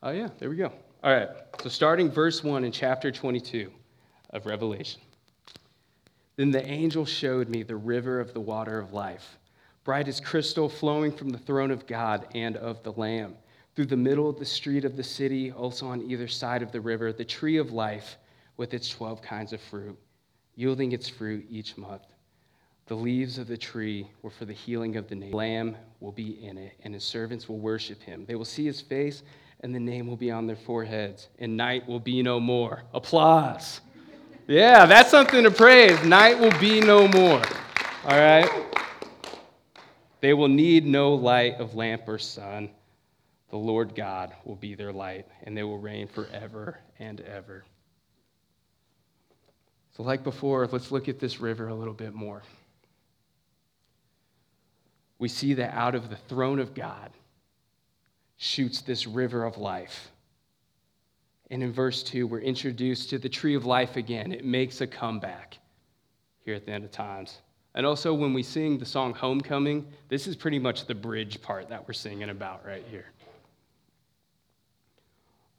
Oh, 0.03 0.11
yeah, 0.11 0.29
there 0.37 0.49
we 0.49 0.57
go. 0.57 0.71
All 1.03 1.11
right, 1.11 1.29
so 1.59 1.67
starting 1.67 2.11
verse 2.11 2.43
1 2.43 2.63
in 2.63 2.71
chapter 2.71 3.11
22 3.11 3.71
of 4.29 4.45
Revelation. 4.45 5.01
Then 6.35 6.51
the 6.51 6.63
angel 6.63 7.05
showed 7.05 7.49
me 7.49 7.63
the 7.63 7.75
river 7.75 8.19
of 8.19 8.35
the 8.35 8.39
water 8.39 8.77
of 8.77 8.93
life, 8.93 9.39
bright 9.83 10.07
as 10.07 10.19
crystal, 10.19 10.69
flowing 10.69 11.11
from 11.11 11.29
the 11.29 11.39
throne 11.39 11.71
of 11.71 11.87
God 11.87 12.27
and 12.35 12.55
of 12.57 12.83
the 12.83 12.93
Lamb. 12.93 13.35
Through 13.75 13.87
the 13.87 13.97
middle 13.97 14.29
of 14.29 14.37
the 14.37 14.45
street 14.45 14.85
of 14.85 14.95
the 14.95 15.03
city, 15.03 15.51
also 15.51 15.87
on 15.87 16.03
either 16.03 16.27
side 16.27 16.61
of 16.61 16.71
the 16.71 16.81
river, 16.81 17.11
the 17.11 17.25
tree 17.25 17.57
of 17.57 17.71
life 17.71 18.17
with 18.55 18.75
its 18.75 18.87
12 18.87 19.19
kinds 19.23 19.51
of 19.51 19.61
fruit, 19.61 19.97
yielding 20.55 20.91
its 20.91 21.09
fruit 21.09 21.47
each 21.49 21.75
month. 21.75 22.03
The 22.89 22.95
leaves 22.95 23.37
of 23.37 23.47
the 23.47 23.57
tree 23.57 24.09
were 24.21 24.29
for 24.29 24.43
the 24.43 24.53
healing 24.53 24.97
of 24.97 25.07
the 25.07 25.15
nation. 25.15 25.31
The 25.31 25.37
Lamb 25.37 25.77
will 26.01 26.11
be 26.11 26.43
in 26.43 26.57
it, 26.57 26.73
and 26.83 26.93
his 26.93 27.05
servants 27.05 27.47
will 27.47 27.59
worship 27.59 28.01
him. 28.01 28.25
They 28.27 28.35
will 28.35 28.43
see 28.43 28.65
his 28.65 28.81
face 28.81 29.23
and 29.61 29.75
the 29.75 29.79
name 29.79 30.07
will 30.07 30.17
be 30.17 30.31
on 30.31 30.47
their 30.47 30.55
foreheads, 30.55 31.27
and 31.37 31.57
night 31.57 31.87
will 31.87 31.99
be 31.99 32.23
no 32.23 32.39
more. 32.39 32.83
Applause. 32.93 33.81
Yeah, 34.47 34.85
that's 34.85 35.11
something 35.11 35.43
to 35.43 35.51
praise. 35.51 36.01
Night 36.03 36.39
will 36.39 36.57
be 36.59 36.79
no 36.79 37.07
more. 37.07 37.41
All 38.05 38.17
right? 38.17 38.49
They 40.21 40.33
will 40.33 40.47
need 40.47 40.85
no 40.85 41.13
light 41.13 41.55
of 41.59 41.75
lamp 41.75 42.07
or 42.07 42.17
sun. 42.17 42.69
The 43.49 43.57
Lord 43.57 43.95
God 43.95 44.33
will 44.45 44.55
be 44.55 44.75
their 44.75 44.93
light, 44.93 45.27
and 45.43 45.55
they 45.55 45.63
will 45.63 45.77
reign 45.77 46.07
forever 46.07 46.79
and 46.99 47.19
ever. 47.21 47.65
So, 49.95 50.03
like 50.03 50.23
before, 50.23 50.67
let's 50.67 50.91
look 50.91 51.09
at 51.09 51.19
this 51.19 51.41
river 51.41 51.67
a 51.67 51.75
little 51.75 51.93
bit 51.93 52.13
more. 52.13 52.43
We 55.19 55.27
see 55.27 55.53
that 55.55 55.73
out 55.73 55.95
of 55.95 56.09
the 56.09 56.15
throne 56.15 56.59
of 56.59 56.73
God 56.73 57.11
shoots 58.37 58.81
this 58.81 59.05
river 59.05 59.43
of 59.43 59.57
life. 59.57 60.11
And 61.51 61.61
in 61.61 61.73
verse 61.73 62.03
2, 62.03 62.25
we're 62.25 62.39
introduced 62.39 63.09
to 63.09 63.17
the 63.17 63.29
tree 63.29 63.55
of 63.55 63.65
life 63.65 63.97
again. 63.97 64.31
It 64.31 64.45
makes 64.45 64.81
a 64.81 64.87
comeback 64.87 65.57
here 66.45 66.55
at 66.55 66.65
the 66.65 66.71
end 66.71 66.85
of 66.85 66.91
times. 66.91 67.39
And 67.75 67.85
also, 67.85 68.13
when 68.13 68.33
we 68.33 68.43
sing 68.43 68.77
the 68.77 68.85
song 68.85 69.13
Homecoming, 69.13 69.85
this 70.07 70.25
is 70.25 70.35
pretty 70.35 70.57
much 70.57 70.85
the 70.85 70.95
bridge 70.95 71.41
part 71.41 71.69
that 71.69 71.87
we're 71.87 71.93
singing 71.93 72.29
about 72.29 72.65
right 72.65 72.83
here. 72.89 73.05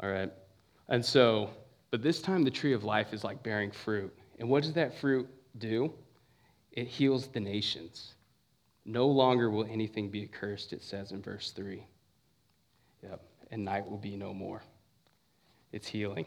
All 0.02 0.08
right. 0.08 0.32
And 0.88 1.04
so, 1.04 1.50
but 1.90 2.02
this 2.02 2.22
time 2.22 2.42
the 2.44 2.50
tree 2.50 2.72
of 2.72 2.82
life 2.82 3.12
is 3.12 3.24
like 3.24 3.42
bearing 3.42 3.70
fruit. 3.70 4.12
And 4.38 4.48
what 4.48 4.62
does 4.62 4.72
that 4.72 4.98
fruit 4.98 5.28
do? 5.58 5.92
It 6.72 6.86
heals 6.86 7.26
the 7.28 7.40
nations. 7.40 8.14
No 8.90 9.06
longer 9.06 9.50
will 9.50 9.66
anything 9.70 10.08
be 10.08 10.24
accursed, 10.24 10.72
it 10.72 10.82
says 10.82 11.12
in 11.12 11.22
verse 11.22 11.52
3. 11.52 11.86
Yep. 13.04 13.22
And 13.52 13.64
night 13.64 13.88
will 13.88 13.98
be 13.98 14.16
no 14.16 14.34
more. 14.34 14.62
It's 15.70 15.86
healing. 15.86 16.26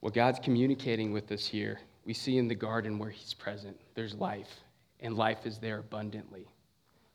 What 0.00 0.14
God's 0.14 0.40
communicating 0.40 1.12
with 1.12 1.30
us 1.30 1.46
here, 1.46 1.78
we 2.04 2.12
see 2.12 2.38
in 2.38 2.48
the 2.48 2.56
garden 2.56 2.98
where 2.98 3.10
He's 3.10 3.34
present, 3.34 3.78
there's 3.94 4.14
life, 4.14 4.48
and 4.98 5.16
life 5.16 5.46
is 5.46 5.58
there 5.58 5.78
abundantly. 5.78 6.48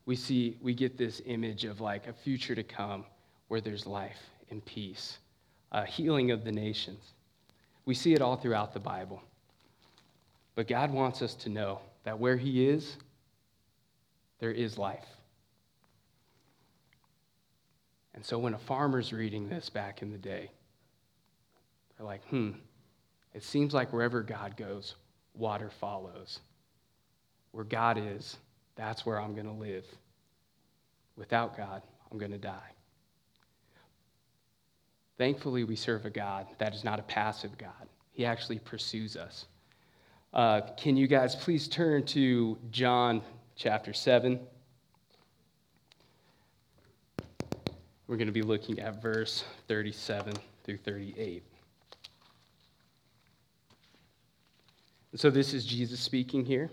We 0.06 0.16
see, 0.16 0.56
we 0.62 0.72
get 0.72 0.96
this 0.96 1.20
image 1.26 1.66
of 1.66 1.82
like 1.82 2.06
a 2.06 2.14
future 2.14 2.54
to 2.54 2.62
come 2.62 3.04
where 3.48 3.60
there's 3.60 3.86
life 3.86 4.22
and 4.48 4.64
peace, 4.64 5.18
a 5.72 5.84
healing 5.84 6.30
of 6.30 6.44
the 6.44 6.52
nations. 6.52 7.12
We 7.84 7.94
see 7.94 8.14
it 8.14 8.22
all 8.22 8.36
throughout 8.36 8.72
the 8.72 8.80
Bible. 8.80 9.22
But 10.54 10.66
God 10.66 10.90
wants 10.90 11.20
us 11.20 11.34
to 11.34 11.50
know 11.50 11.80
that 12.04 12.18
where 12.18 12.38
He 12.38 12.66
is, 12.66 12.96
there 14.38 14.52
is 14.52 14.78
life. 14.78 15.06
And 18.14 18.24
so 18.24 18.38
when 18.38 18.54
a 18.54 18.58
farmer's 18.58 19.12
reading 19.12 19.48
this 19.48 19.68
back 19.68 20.02
in 20.02 20.10
the 20.10 20.18
day, 20.18 20.50
they're 21.96 22.06
like, 22.06 22.24
hmm, 22.28 22.52
it 23.34 23.42
seems 23.42 23.74
like 23.74 23.92
wherever 23.92 24.22
God 24.22 24.56
goes, 24.56 24.94
water 25.34 25.70
follows. 25.70 26.40
Where 27.52 27.64
God 27.64 27.98
is, 27.98 28.38
that's 28.74 29.04
where 29.04 29.20
I'm 29.20 29.34
going 29.34 29.46
to 29.46 29.52
live. 29.52 29.84
Without 31.16 31.56
God, 31.56 31.82
I'm 32.10 32.18
going 32.18 32.32
to 32.32 32.38
die. 32.38 32.72
Thankfully, 35.18 35.64
we 35.64 35.76
serve 35.76 36.04
a 36.04 36.10
God 36.10 36.46
that 36.58 36.74
is 36.74 36.84
not 36.84 36.98
a 36.98 37.02
passive 37.02 37.56
God. 37.56 37.70
He 38.12 38.24
actually 38.26 38.58
pursues 38.58 39.16
us. 39.16 39.46
Uh, 40.32 40.60
can 40.76 40.96
you 40.96 41.06
guys 41.06 41.34
please 41.34 41.68
turn 41.68 42.04
to 42.04 42.58
John 42.70 43.22
chapter 43.56 43.92
7? 43.92 44.38
We're 48.06 48.16
going 48.16 48.26
to 48.26 48.32
be 48.32 48.42
looking 48.42 48.78
at 48.78 49.02
verse 49.02 49.44
37 49.66 50.34
through 50.62 50.76
38. 50.76 51.42
And 55.10 55.20
so 55.20 55.30
this 55.30 55.54
is 55.54 55.64
Jesus 55.64 55.98
speaking 55.98 56.44
here. 56.44 56.70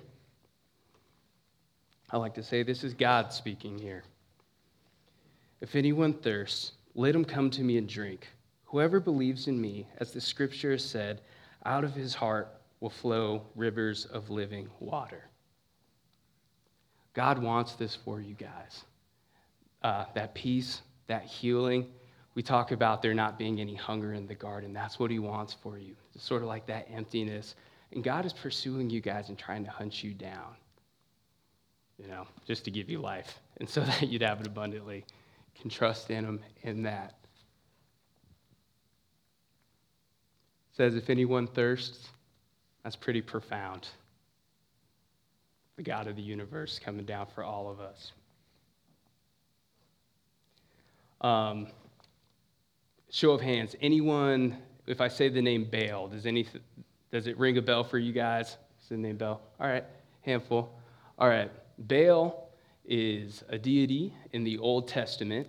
I 2.12 2.18
like 2.18 2.34
to 2.36 2.44
say 2.44 2.62
this 2.62 2.84
is 2.84 2.94
God 2.94 3.34
speaking 3.34 3.80
here. 3.80 4.04
If 5.62 5.76
anyone 5.76 6.14
thirsts, 6.14 6.74
let 6.94 7.16
him 7.16 7.24
come 7.24 7.50
to 7.52 7.64
me 7.64 7.78
and 7.78 7.88
drink. 7.88 8.28
Whoever 8.66 9.00
believes 9.00 9.48
in 9.48 9.60
me, 9.60 9.88
as 9.98 10.12
the 10.12 10.22
scripture 10.22 10.72
has 10.72 10.84
said, 10.84 11.22
out 11.66 11.84
of 11.84 11.96
his 11.96 12.14
heart 12.14 12.50
will 12.82 12.90
flow 12.90 13.44
rivers 13.56 14.06
of 14.06 14.30
living 14.30 14.68
water. 14.80 15.24
God 17.14 17.40
wants 17.40 17.74
this 17.74 17.96
for 17.96 18.20
you 18.20 18.36
guys. 18.36 18.84
Uh, 19.82 20.06
that 20.16 20.34
peace, 20.34 20.82
that 21.08 21.24
healing. 21.24 21.88
We 22.36 22.42
talk 22.42 22.72
about 22.72 23.02
there 23.02 23.14
not 23.14 23.38
being 23.38 23.60
any 23.60 23.76
hunger 23.76 24.14
in 24.14 24.26
the 24.26 24.36
garden. 24.36 24.74
That's 24.74 25.00
what 25.00 25.12
he 25.12 25.20
wants 25.20 25.56
for 25.62 25.78
you. 25.78 25.96
It's 26.16 26.24
sort 26.24 26.42
of 26.42 26.48
like 26.48 26.66
that 26.68 26.88
emptiness. 26.92 27.56
And 27.92 28.04
God 28.04 28.26
is 28.26 28.34
pursuing 28.34 28.90
you 28.90 29.02
guys 29.02 29.30
and 29.30 29.38
trying 29.38 29.64
to 29.66 29.70
hunt 29.70 30.04
you 30.04 30.14
down, 30.14 30.56
you 32.00 32.08
know, 32.08 32.26
just 32.48 32.66
to 32.66 32.72
give 32.72 32.90
you 32.90 33.00
life 33.00 33.40
and 33.58 33.70
so 33.70 33.82
that 33.86 34.04
you'd 34.04 34.24
have 34.24 34.42
it 34.42 34.48
abundantly 34.48 35.06
can 35.60 35.70
trust 35.70 36.10
in 36.10 36.26
him 36.26 36.40
in 36.64 36.84
that. 36.84 37.16
Says, 40.76 40.96
if 40.96 41.10
anyone 41.10 41.46
thirsts, 41.46 42.08
that's 42.84 42.96
pretty 42.96 43.22
profound. 43.22 43.88
The 45.78 45.84
God 45.84 46.08
of 46.08 46.16
the 46.16 46.22
universe 46.22 46.80
coming 46.80 47.06
down 47.06 47.28
for 47.34 47.44
all 47.44 47.70
of 47.70 47.80
us. 47.80 48.12
Um, 51.22 51.68
show 53.10 53.32
of 53.32 53.42
hands. 53.42 53.76
Anyone, 53.82 54.58
if 54.86 55.02
I 55.02 55.08
say 55.08 55.30
the 55.30 55.42
name 55.42 55.68
Baal, 55.72 56.08
does, 56.08 56.26
any, 56.26 56.48
does 57.12 57.28
it 57.28 57.38
ring 57.38 57.58
a 57.58 57.62
bell 57.62 57.84
for 57.84 57.98
you 57.98 58.12
guys? 58.12 58.58
Is 58.82 58.90
the 58.90 58.98
name 58.98 59.18
Baal? 59.18 59.42
All 59.60 59.68
right, 59.68 59.86
handful. 60.22 60.70
All 61.18 61.30
right, 61.30 61.50
Baal 61.78 62.50
is 62.86 63.44
a 63.50 63.58
deity 63.58 64.14
in 64.32 64.44
the 64.44 64.58
Old 64.58 64.88
Testament 64.88 65.48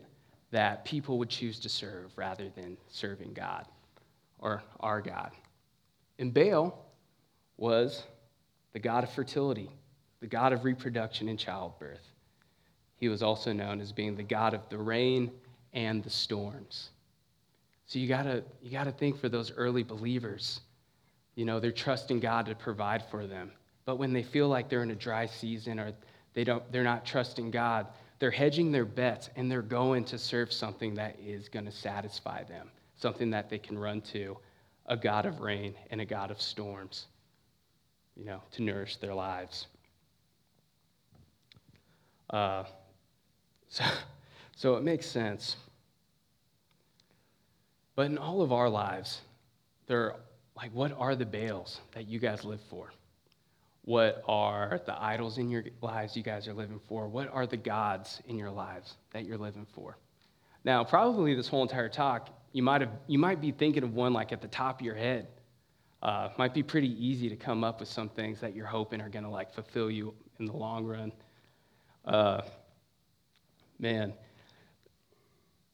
that 0.51 0.85
people 0.85 1.19
would 1.19 1.29
choose 1.29 1.59
to 1.59 1.69
serve 1.69 2.13
rather 2.17 2.49
than 2.49 2.77
serving 2.89 3.33
God 3.33 3.67
or 4.39 4.63
our 4.81 5.01
God. 5.01 5.33
And 6.19 6.33
Baal 6.33 6.79
was 7.57 8.05
the 8.73 8.79
god 8.79 9.05
of 9.05 9.11
fertility, 9.11 9.71
the 10.25 10.31
god 10.31 10.55
of 10.55 10.65
reproduction 10.65 11.29
and 11.29 11.39
childbirth. 11.39 12.01
He 12.97 13.11
was 13.11 13.23
also 13.23 13.53
known 13.53 13.79
as 13.83 13.93
being 13.93 14.17
the 14.17 14.23
god 14.23 14.55
of 14.55 14.67
the 14.71 14.79
rain 14.79 15.31
and 15.75 16.03
the 16.03 16.09
storms. 16.09 16.89
So 17.85 17.99
you 17.99 18.09
gotta, 18.09 18.43
you 18.63 18.71
gotta 18.71 18.91
think 18.91 19.21
for 19.21 19.29
those 19.29 19.53
early 19.53 19.83
believers. 19.83 20.61
You 21.35 21.45
know, 21.45 21.61
they're 21.61 21.73
trusting 21.73 22.21
God 22.21 22.47
to 22.47 22.55
provide 22.55 23.05
for 23.11 23.27
them. 23.27 23.53
But 23.85 23.97
when 23.97 24.15
they 24.15 24.23
feel 24.23 24.49
like 24.49 24.71
they're 24.71 24.83
in 24.83 24.93
a 24.93 24.95
dry 24.95 25.27
season 25.27 25.79
or 25.79 25.93
they 26.33 26.43
don't, 26.43 26.73
they're 26.73 26.83
not 26.83 27.05
trusting 27.05 27.51
God. 27.51 27.87
They're 28.19 28.31
hedging 28.31 28.73
their 28.73 28.87
bets 28.87 29.29
and 29.37 29.53
they're 29.53 29.61
going 29.61 30.07
to 30.07 30.17
serve 30.17 30.51
something 30.51 30.95
that 30.95 31.19
is 31.23 31.51
to 31.67 31.71
satisfy 31.71 32.45
them, 32.45 32.71
something 32.97 33.29
that 33.29 33.51
they 33.51 33.59
can 33.59 33.77
run 33.77 34.01
to 34.13 34.39
a 34.87 34.97
God 34.97 35.27
of 35.27 35.41
rain 35.41 35.75
and 35.91 36.01
a 36.01 36.07
God 36.07 36.31
of 36.31 36.41
storms, 36.41 37.09
you 38.17 38.25
know, 38.25 38.41
to 38.53 38.63
nourish 38.63 38.97
their 38.97 39.13
lives. 39.13 39.67
Uh, 42.35 42.65
so, 43.69 43.85
so 44.57 44.75
it 44.75 44.83
makes 44.83 45.07
sense. 45.07 45.57
But 47.95 48.07
in 48.07 48.19
all 48.19 48.43
of 48.43 48.53
our 48.53 48.69
lives, 48.69 49.21
there 49.87 50.01
are, 50.01 50.17
like, 50.57 50.75
what 50.75 50.93
are 50.99 51.15
the 51.15 51.25
Baals 51.25 51.81
that 51.95 52.09
you 52.09 52.19
guys 52.19 52.45
live 52.45 52.61
for? 52.69 52.91
What 53.83 54.23
are 54.27 54.81
the 54.85 55.01
idols 55.01 55.39
in 55.39 55.49
your 55.49 55.63
lives 55.81 56.17
you 56.17 56.25
guys 56.25 56.49
are 56.49 56.55
living 56.55 56.81
for? 56.89 57.07
What 57.07 57.29
are 57.33 57.47
the 57.47 57.57
gods 57.57 58.21
in 58.27 58.37
your 58.37 58.51
lives 58.51 58.95
that 59.13 59.27
you're 59.27 59.39
living 59.39 59.67
for? 59.73 59.97
Now, 60.65 60.83
probably 60.83 61.35
this 61.35 61.47
whole 61.47 61.63
entire 61.63 61.89
talk, 61.89 62.31
you 62.53 62.63
might, 62.63 62.81
have, 62.81 62.91
you 63.07 63.19
might 63.19 63.41
be 63.41 63.53
thinking 63.53 63.85
of 63.85 63.95
one 63.95 64.13
like 64.13 64.33
at 64.33 64.41
the 64.41 64.49
top 64.49 64.81
of 64.81 64.87
your 64.87 64.95
head. 64.97 65.29
Uh, 66.03 66.31
might 66.37 66.53
be 66.53 66.63
pretty 66.63 66.93
easy 67.05 67.29
to 67.29 67.37
come 67.37 67.63
up 67.63 67.81
with 67.81 67.89
some 67.89 68.09
things 68.09 68.41
that 68.41 68.57
you're 68.57 68.67
hoping 68.67 69.01
are 69.01 69.09
going 69.09 69.25
to 69.25 69.31
like 69.31 69.55
fulfill 69.55 69.91
you 69.91 70.15
in 70.41 70.47
the 70.47 70.53
long 70.53 70.85
run. 70.85 71.13
Uh, 72.05 72.43
man, 73.79 74.13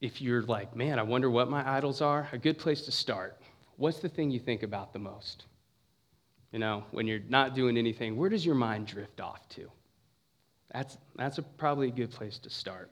if 0.01 0.21
you're 0.23 0.43
like, 0.43 0.75
man, 0.75 0.99
I 0.99 1.03
wonder 1.03 1.31
what 1.31 1.51
my 1.51 1.69
idols 1.69 2.01
are, 2.01 2.29
a 2.33 2.39
good 2.39 2.59
place 2.59 2.83
to 2.83 2.93
start. 2.93 3.37
What's 3.77 3.99
the 3.99 4.09
thing 4.09 4.31
you 4.31 4.41
think 4.41 4.63
about 4.63 4.93
the 4.93 4.99
most? 4.99 5.45
You 6.53 6.59
know, 6.59 6.85
when 6.91 7.07
you're 7.07 7.23
not 7.29 7.55
doing 7.55 7.77
anything, 7.77 8.17
where 8.17 8.29
does 8.29 8.45
your 8.45 8.55
mind 8.55 8.87
drift 8.87 9.21
off 9.21 9.49
to? 9.51 9.71
That's, 10.73 10.99
that's 11.17 11.39
a, 11.39 11.43
probably 11.43 11.89
a 11.89 11.93
good 11.93 12.11
place 12.11 12.39
to 12.39 12.51
start. 12.51 12.91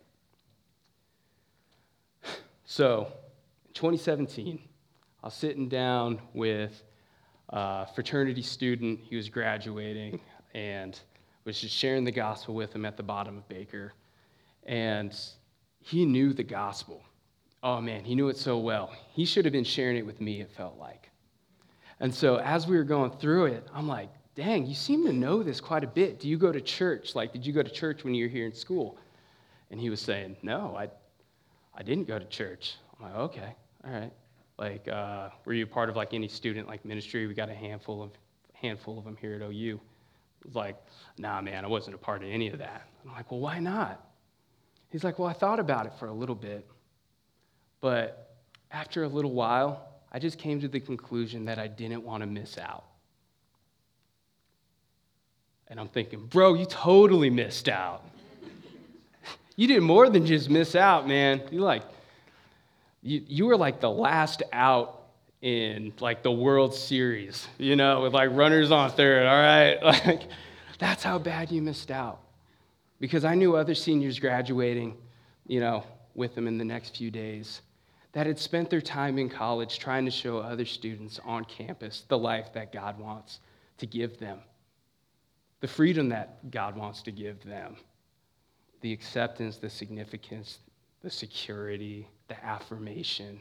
So, 2.71 3.11
in 3.67 3.73
2017, 3.73 4.61
I 5.23 5.27
was 5.27 5.33
sitting 5.33 5.71
down 5.71 6.21
with 6.35 6.83
a 7.49 7.87
fraternity 7.95 8.43
student. 8.43 9.01
He 9.09 9.17
was 9.17 9.31
graduating 9.31 10.21
and 10.53 11.01
was 11.45 11.61
just 11.61 11.75
sharing 11.75 12.05
the 12.05 12.13
gospel 12.13 12.55
with 12.55 12.75
him 12.75 12.85
at 12.85 12.97
the 12.97 13.03
bottom 13.03 13.39
of 13.39 13.49
Baker. 13.49 13.93
And 14.65 15.15
he 15.81 16.05
knew 16.05 16.33
the 16.33 16.45
gospel. 16.45 17.03
Oh 17.63 17.81
man, 17.81 18.05
he 18.05 18.15
knew 18.15 18.29
it 18.29 18.37
so 18.37 18.59
well. 18.59 18.93
He 19.13 19.25
should 19.25 19.45
have 19.45 19.53
been 19.53 19.65
sharing 19.65 19.97
it 19.97 20.07
with 20.07 20.21
me, 20.21 20.41
it 20.41 20.51
felt 20.51 20.79
like. 20.79 21.11
And 22.01 22.15
so 22.15 22.37
as 22.37 22.67
we 22.67 22.77
were 22.77 22.85
going 22.85 23.11
through 23.13 23.47
it, 23.47 23.67
I'm 23.75 23.89
like, 23.89 24.11
dang, 24.35 24.67
you 24.67 24.75
seem 24.75 25.05
to 25.07 25.13
know 25.13 25.43
this 25.43 25.61
quite 25.61 25.83
a 25.83 25.89
bit. 25.89 26.21
Do 26.21 26.29
you 26.29 26.39
go 26.39 26.53
to 26.53 26.61
church? 26.61 27.15
Like, 27.15 27.33
did 27.33 27.45
you 27.45 27.53
go 27.53 27.63
to 27.63 27.71
church 27.71 28.05
when 28.05 28.15
you 28.15 28.27
were 28.27 28.31
here 28.31 28.47
in 28.47 28.55
school? 28.55 28.99
And 29.71 29.81
he 29.81 29.91
was 29.91 30.01
saying, 30.01 30.37
no, 30.43 30.77
I, 30.77 30.89
I 31.75 31.83
didn't 31.83 32.07
go 32.07 32.19
to 32.19 32.25
church. 32.27 32.77
I'm 32.97 33.07
like, 33.07 33.17
okay, 33.17 33.55
all 33.85 33.93
right. 33.93 34.13
Like, 34.59 34.89
uh, 34.89 35.31
were 35.45 35.55
you 35.55 35.67
part 35.67 35.89
of 35.89 35.97
like 35.97 36.15
any 36.15 36.29
student 36.29 36.69
like 36.69 36.85
ministry? 36.85 37.27
We 37.27 37.35
got 37.35 37.49
a 37.49 37.55
handful 37.55 38.03
of 38.03 38.11
handful 38.53 38.99
of 38.99 39.05
them 39.05 39.17
here 39.21 39.35
at 39.35 39.43
OU. 39.43 39.81
Was 40.45 40.55
like, 40.55 40.77
nah, 41.19 41.41
man, 41.41 41.65
I 41.65 41.69
wasn't 41.69 41.95
a 41.95 41.99
part 41.99 42.23
of 42.23 42.29
any 42.29 42.49
of 42.49 42.59
that. 42.59 42.89
I'm 43.05 43.13
like, 43.13 43.31
well, 43.31 43.41
why 43.41 43.59
not? 43.59 44.05
He's 44.91 45.05
like, 45.05 45.19
well, 45.19 45.29
I 45.29 45.33
thought 45.33 45.61
about 45.61 45.87
it 45.87 45.93
for 45.99 46.07
a 46.07 46.13
little 46.13 46.35
bit, 46.35 46.67
but 47.81 48.37
after 48.71 49.05
a 49.05 49.09
little 49.09 49.33
while, 49.33 49.87
I 50.11 50.19
just 50.19 50.39
came 50.39 50.61
to 50.61 50.69
the 50.69 50.81
conclusion 50.81 51.45
that 51.47 51.59
I 51.59 51.67
didn't 51.67 52.03
want 52.03 52.23
to 52.23 52.27
miss 52.27 52.57
out. 52.57 52.85
And 55.69 55.79
I'm 55.79 55.89
thinking, 55.89 56.25
bro, 56.27 56.55
you 56.55 56.65
totally 56.65 57.29
missed 57.29 57.69
out. 57.69 58.03
you 59.57 59.67
did 59.69 59.83
more 59.83 60.09
than 60.09 60.25
just 60.25 60.49
miss 60.49 60.75
out, 60.75 61.07
man. 61.07 61.43
You 61.51 61.61
like, 61.61 61.83
you, 63.03 63.23
you 63.27 63.47
were 63.47 63.57
like 63.57 63.81
the 63.81 63.91
last 63.91 64.43
out 64.53 64.98
in 65.43 65.93
like 66.01 66.23
the 66.23 66.33
World 66.33 66.75
Series, 66.75 67.47
you 67.59 67.77
know, 67.77 68.03
with 68.03 68.13
like 68.13 68.31
runners 68.33 68.71
on 68.71 68.91
third, 68.91 69.27
all 69.27 69.41
right? 69.41 69.79
Like, 70.07 70.23
that's 70.79 71.03
how 71.03 71.19
bad 71.19 71.51
you 71.51 71.61
missed 71.61 71.91
out. 71.91 72.21
Because 73.01 73.25
I 73.25 73.35
knew 73.35 73.57
other 73.57 73.75
seniors 73.75 74.21
graduating, 74.21 74.97
you 75.47 75.59
know, 75.59 75.85
with 76.15 76.35
them 76.35 76.47
in 76.47 76.57
the 76.57 76.65
next 76.65 76.97
few 76.97 77.11
days 77.11 77.63
that 78.13 78.27
had 78.27 78.39
spent 78.39 78.71
their 78.71 78.81
time 78.81 79.19
in 79.19 79.29
college 79.29 79.79
trying 79.79 80.05
to 80.05 80.11
show 80.11 80.39
other 80.39 80.65
students 80.65 81.21
on 81.25 81.45
campus 81.45 82.05
the 82.09 82.19
life 82.19 82.53
that 82.55 82.73
God 82.73 82.99
wants 82.99 83.41
to 83.79 83.87
give 83.87 84.19
them, 84.19 84.39
the 85.61 85.69
freedom 85.69 86.09
that 86.09 86.51
God 86.51 86.77
wants 86.77 87.03
to 87.03 87.13
give 87.13 87.43
them, 87.45 87.77
the 88.81 88.93
acceptance, 88.93 89.59
the 89.59 89.71
significance, 89.71 90.59
the 91.03 91.11
security, 91.11 92.09
the 92.29 92.45
affirmation 92.45 93.41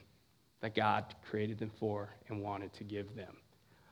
that 0.62 0.76
God 0.76 1.16
created 1.30 1.60
them 1.60 1.72
for 1.80 2.10
and 2.30 2.42
wanted 2.42 2.74
to 2.74 2.84
give 2.84 3.16
them. 3.16 3.38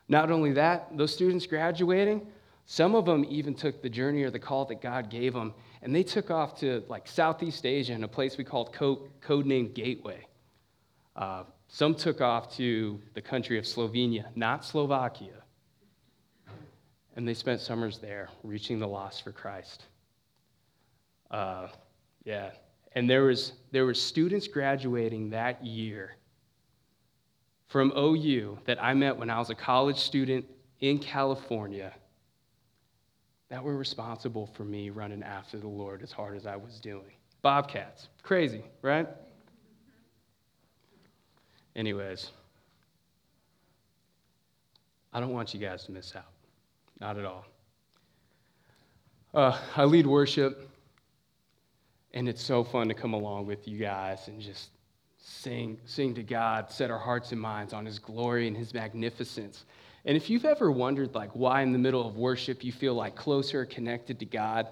Not 0.08 0.32
only 0.32 0.52
that, 0.54 0.96
those 0.96 1.14
students 1.14 1.46
graduating, 1.46 2.26
some 2.66 2.96
of 2.96 3.06
them 3.06 3.26
even 3.30 3.54
took 3.54 3.82
the 3.82 3.90
journey 3.90 4.24
or 4.24 4.32
the 4.32 4.40
call 4.40 4.66
that 4.66 4.82
God 4.82 5.10
gave 5.10 5.34
them, 5.34 5.54
and 5.82 5.96
they 5.96 6.04
took 6.04 6.32
off 6.32 6.60
to 6.60 6.84
like 6.88 7.08
Southeast 7.08 7.66
Asia 7.66 7.94
in 7.94 8.04
a 8.04 8.08
place 8.08 8.38
we 8.38 8.44
called 8.44 8.74
code, 8.74 9.10
codenamed 9.22 9.74
Gateway. 9.74 10.26
Uh, 11.16 11.44
some 11.68 11.94
took 11.96 12.22
off 12.22 12.56
to 12.58 13.00
the 13.14 13.22
country 13.22 13.58
of 13.58 13.66
Slovenia, 13.66 14.26
not 14.36 14.66
Slovakia. 14.66 15.44
And 17.16 17.28
they 17.28 17.34
spent 17.34 17.62
summers 17.62 18.00
there, 18.00 18.30
reaching 18.44 18.80
the 18.80 18.88
lost 18.88 19.24
for 19.24 19.32
Christ. 19.32 19.86
Uh, 21.32 21.68
yeah, 22.24 22.50
and 22.94 23.10
there 23.10 23.24
was 23.24 23.54
there 23.72 23.86
were 23.86 23.94
students 23.94 24.48
graduating 24.48 25.30
that 25.30 25.64
year 25.66 26.18
from 27.68 27.92
OU 27.98 28.60
that 28.66 28.82
I 28.82 28.94
met 28.94 29.18
when 29.18 29.30
I 29.30 29.40
was 29.40 29.50
a 29.50 29.56
college 29.56 29.98
student 29.98 30.46
in 30.80 31.00
California 31.00 31.94
that 33.50 33.64
were 33.64 33.78
responsible 33.78 34.48
for 34.48 34.64
me 34.64 34.90
running 34.90 35.24
after 35.24 35.58
the 35.58 35.68
Lord 35.68 36.02
as 36.02 36.12
hard 36.12 36.36
as 36.36 36.46
I 36.46 36.56
was 36.56 36.80
doing. 36.80 37.14
Bobcats. 37.42 38.08
Crazy, 38.24 38.64
right? 38.82 39.08
Anyways, 41.76 42.32
I 45.14 45.20
don't 45.20 45.32
want 45.32 45.54
you 45.54 45.60
guys 45.60 45.86
to 45.86 45.92
miss 45.92 46.16
out. 46.16 46.32
Not 47.00 47.18
at 47.18 47.26
all. 47.26 47.46
Uh, 49.34 49.60
I 49.76 49.84
lead 49.84 50.08
worship, 50.08 50.70
and 52.14 52.30
it's 52.30 52.42
so 52.42 52.64
fun 52.64 52.88
to 52.88 52.94
come 52.94 53.14
along 53.14 53.46
with 53.46 53.68
you 53.68 53.78
guys 53.78 54.28
and 54.28 54.40
just 54.42 54.70
sing, 55.26 55.80
sing 55.86 56.14
to 56.14 56.24
God, 56.24 56.72
set 56.72 56.92
our 56.92 57.00
hearts 57.00 57.32
and 57.32 57.42
minds 57.42 57.74
on 57.74 57.86
His 57.86 57.98
glory 57.98 58.48
and 58.48 58.56
His 58.56 58.74
magnificence. 58.74 59.66
And 60.06 60.16
if 60.16 60.30
you've 60.30 60.46
ever 60.46 60.70
wondered, 60.72 61.16
like, 61.16 61.32
why 61.32 61.64
in 61.64 61.72
the 61.72 61.80
middle 61.80 62.08
of 62.08 62.16
worship 62.16 62.64
you 62.64 62.72
feel 62.72 62.94
like 62.94 63.16
closer 63.16 63.66
connected 63.66 64.20
to 64.20 64.26
God, 64.26 64.68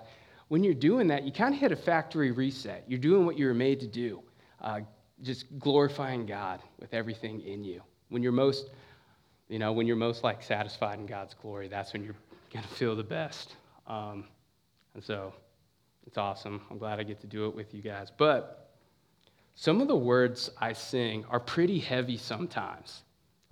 when 0.50 0.64
you're 0.64 0.76
doing 0.76 1.08
that, 1.08 1.24
you 1.24 1.32
kind 1.32 1.56
of 1.56 1.60
hit 1.60 1.72
a 1.72 1.76
factory 1.76 2.32
reset. 2.32 2.84
You're 2.88 3.00
doing 3.00 3.26
what 3.26 3.38
you 3.38 3.48
were 3.48 3.56
made 3.56 3.80
to 3.80 3.88
do, 3.88 4.22
uh, 4.62 4.82
just 5.24 5.58
glorifying 5.58 6.28
God 6.28 6.62
with 6.80 6.94
everything 6.94 7.42
in 7.42 7.64
you. 7.64 7.82
When 8.10 8.22
you're 8.22 8.32
most, 8.32 8.70
you 9.50 9.58
know, 9.58 9.72
when 9.74 9.88
you're 9.88 9.96
most 9.96 10.24
like 10.24 10.44
satisfied 10.44 11.00
in 11.00 11.08
God's 11.08 11.34
glory, 11.34 11.68
that's 11.68 11.94
when 11.94 12.04
you're 12.04 12.16
gonna 12.54 12.68
feel 12.68 12.96
the 12.96 13.04
best. 13.04 13.56
Um, 13.88 14.26
and 14.94 15.04
so, 15.04 15.34
it's 16.06 16.18
awesome. 16.20 16.62
I'm 16.70 16.78
glad 16.78 17.00
I 17.00 17.04
get 17.04 17.20
to 17.22 17.28
do 17.28 17.48
it 17.48 17.56
with 17.56 17.74
you 17.74 17.82
guys. 17.82 18.12
But 18.16 18.63
some 19.56 19.82
of 19.82 19.88
the 19.88 19.96
words 19.96 20.50
I 20.60 20.74
sing 20.74 21.26
are 21.30 21.40
pretty 21.40 21.80
heavy 21.80 22.18
sometimes. 22.18 23.04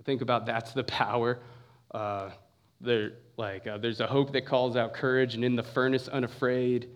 Think 0.04 0.20
about 0.20 0.46
that's 0.46 0.72
the 0.72 0.84
power. 0.84 1.38
Uh, 1.92 2.30
there, 2.80 3.12
like, 3.36 3.66
uh, 3.66 3.78
there's 3.78 4.00
a 4.00 4.06
hope 4.06 4.32
that 4.32 4.44
calls 4.44 4.76
out 4.76 4.94
courage, 4.94 5.36
and 5.36 5.44
in 5.44 5.54
the 5.54 5.62
furnace, 5.62 6.08
unafraid. 6.08 6.88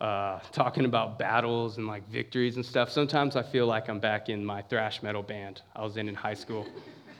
Uh, 0.00 0.38
talking 0.52 0.84
about 0.84 1.18
battles 1.18 1.76
and 1.76 1.88
like 1.88 2.08
victories 2.08 2.54
and 2.54 2.64
stuff. 2.64 2.88
Sometimes 2.88 3.34
I 3.34 3.42
feel 3.42 3.66
like 3.66 3.88
I'm 3.88 3.98
back 3.98 4.28
in 4.28 4.44
my 4.44 4.62
thrash 4.62 5.02
metal 5.02 5.24
band 5.24 5.62
I 5.74 5.82
was 5.82 5.96
in 5.96 6.08
in 6.08 6.14
high 6.14 6.34
school, 6.34 6.68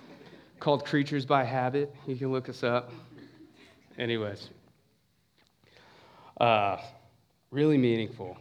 called 0.60 0.84
Creatures 0.84 1.26
by 1.26 1.42
Habit. 1.42 1.92
You 2.06 2.14
can 2.14 2.30
look 2.30 2.48
us 2.48 2.62
up. 2.62 2.92
Anyways, 3.98 4.50
uh, 6.40 6.76
really 7.50 7.78
meaningful. 7.78 8.38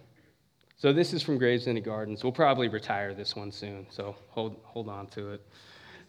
So 0.80 0.94
this 0.94 1.12
is 1.12 1.24
from 1.24 1.40
Graves 1.40 1.66
Into 1.66 1.82
Gardens. 1.82 2.24
We'll 2.24 2.32
probably 2.32 2.68
retire 2.68 3.16
this 3.16 3.36
one 3.36 3.52
soon, 3.52 3.88
so 3.90 4.16
hold, 4.30 4.58
hold 4.64 4.90
on 4.90 5.08
to 5.08 5.32
it. 5.32 5.42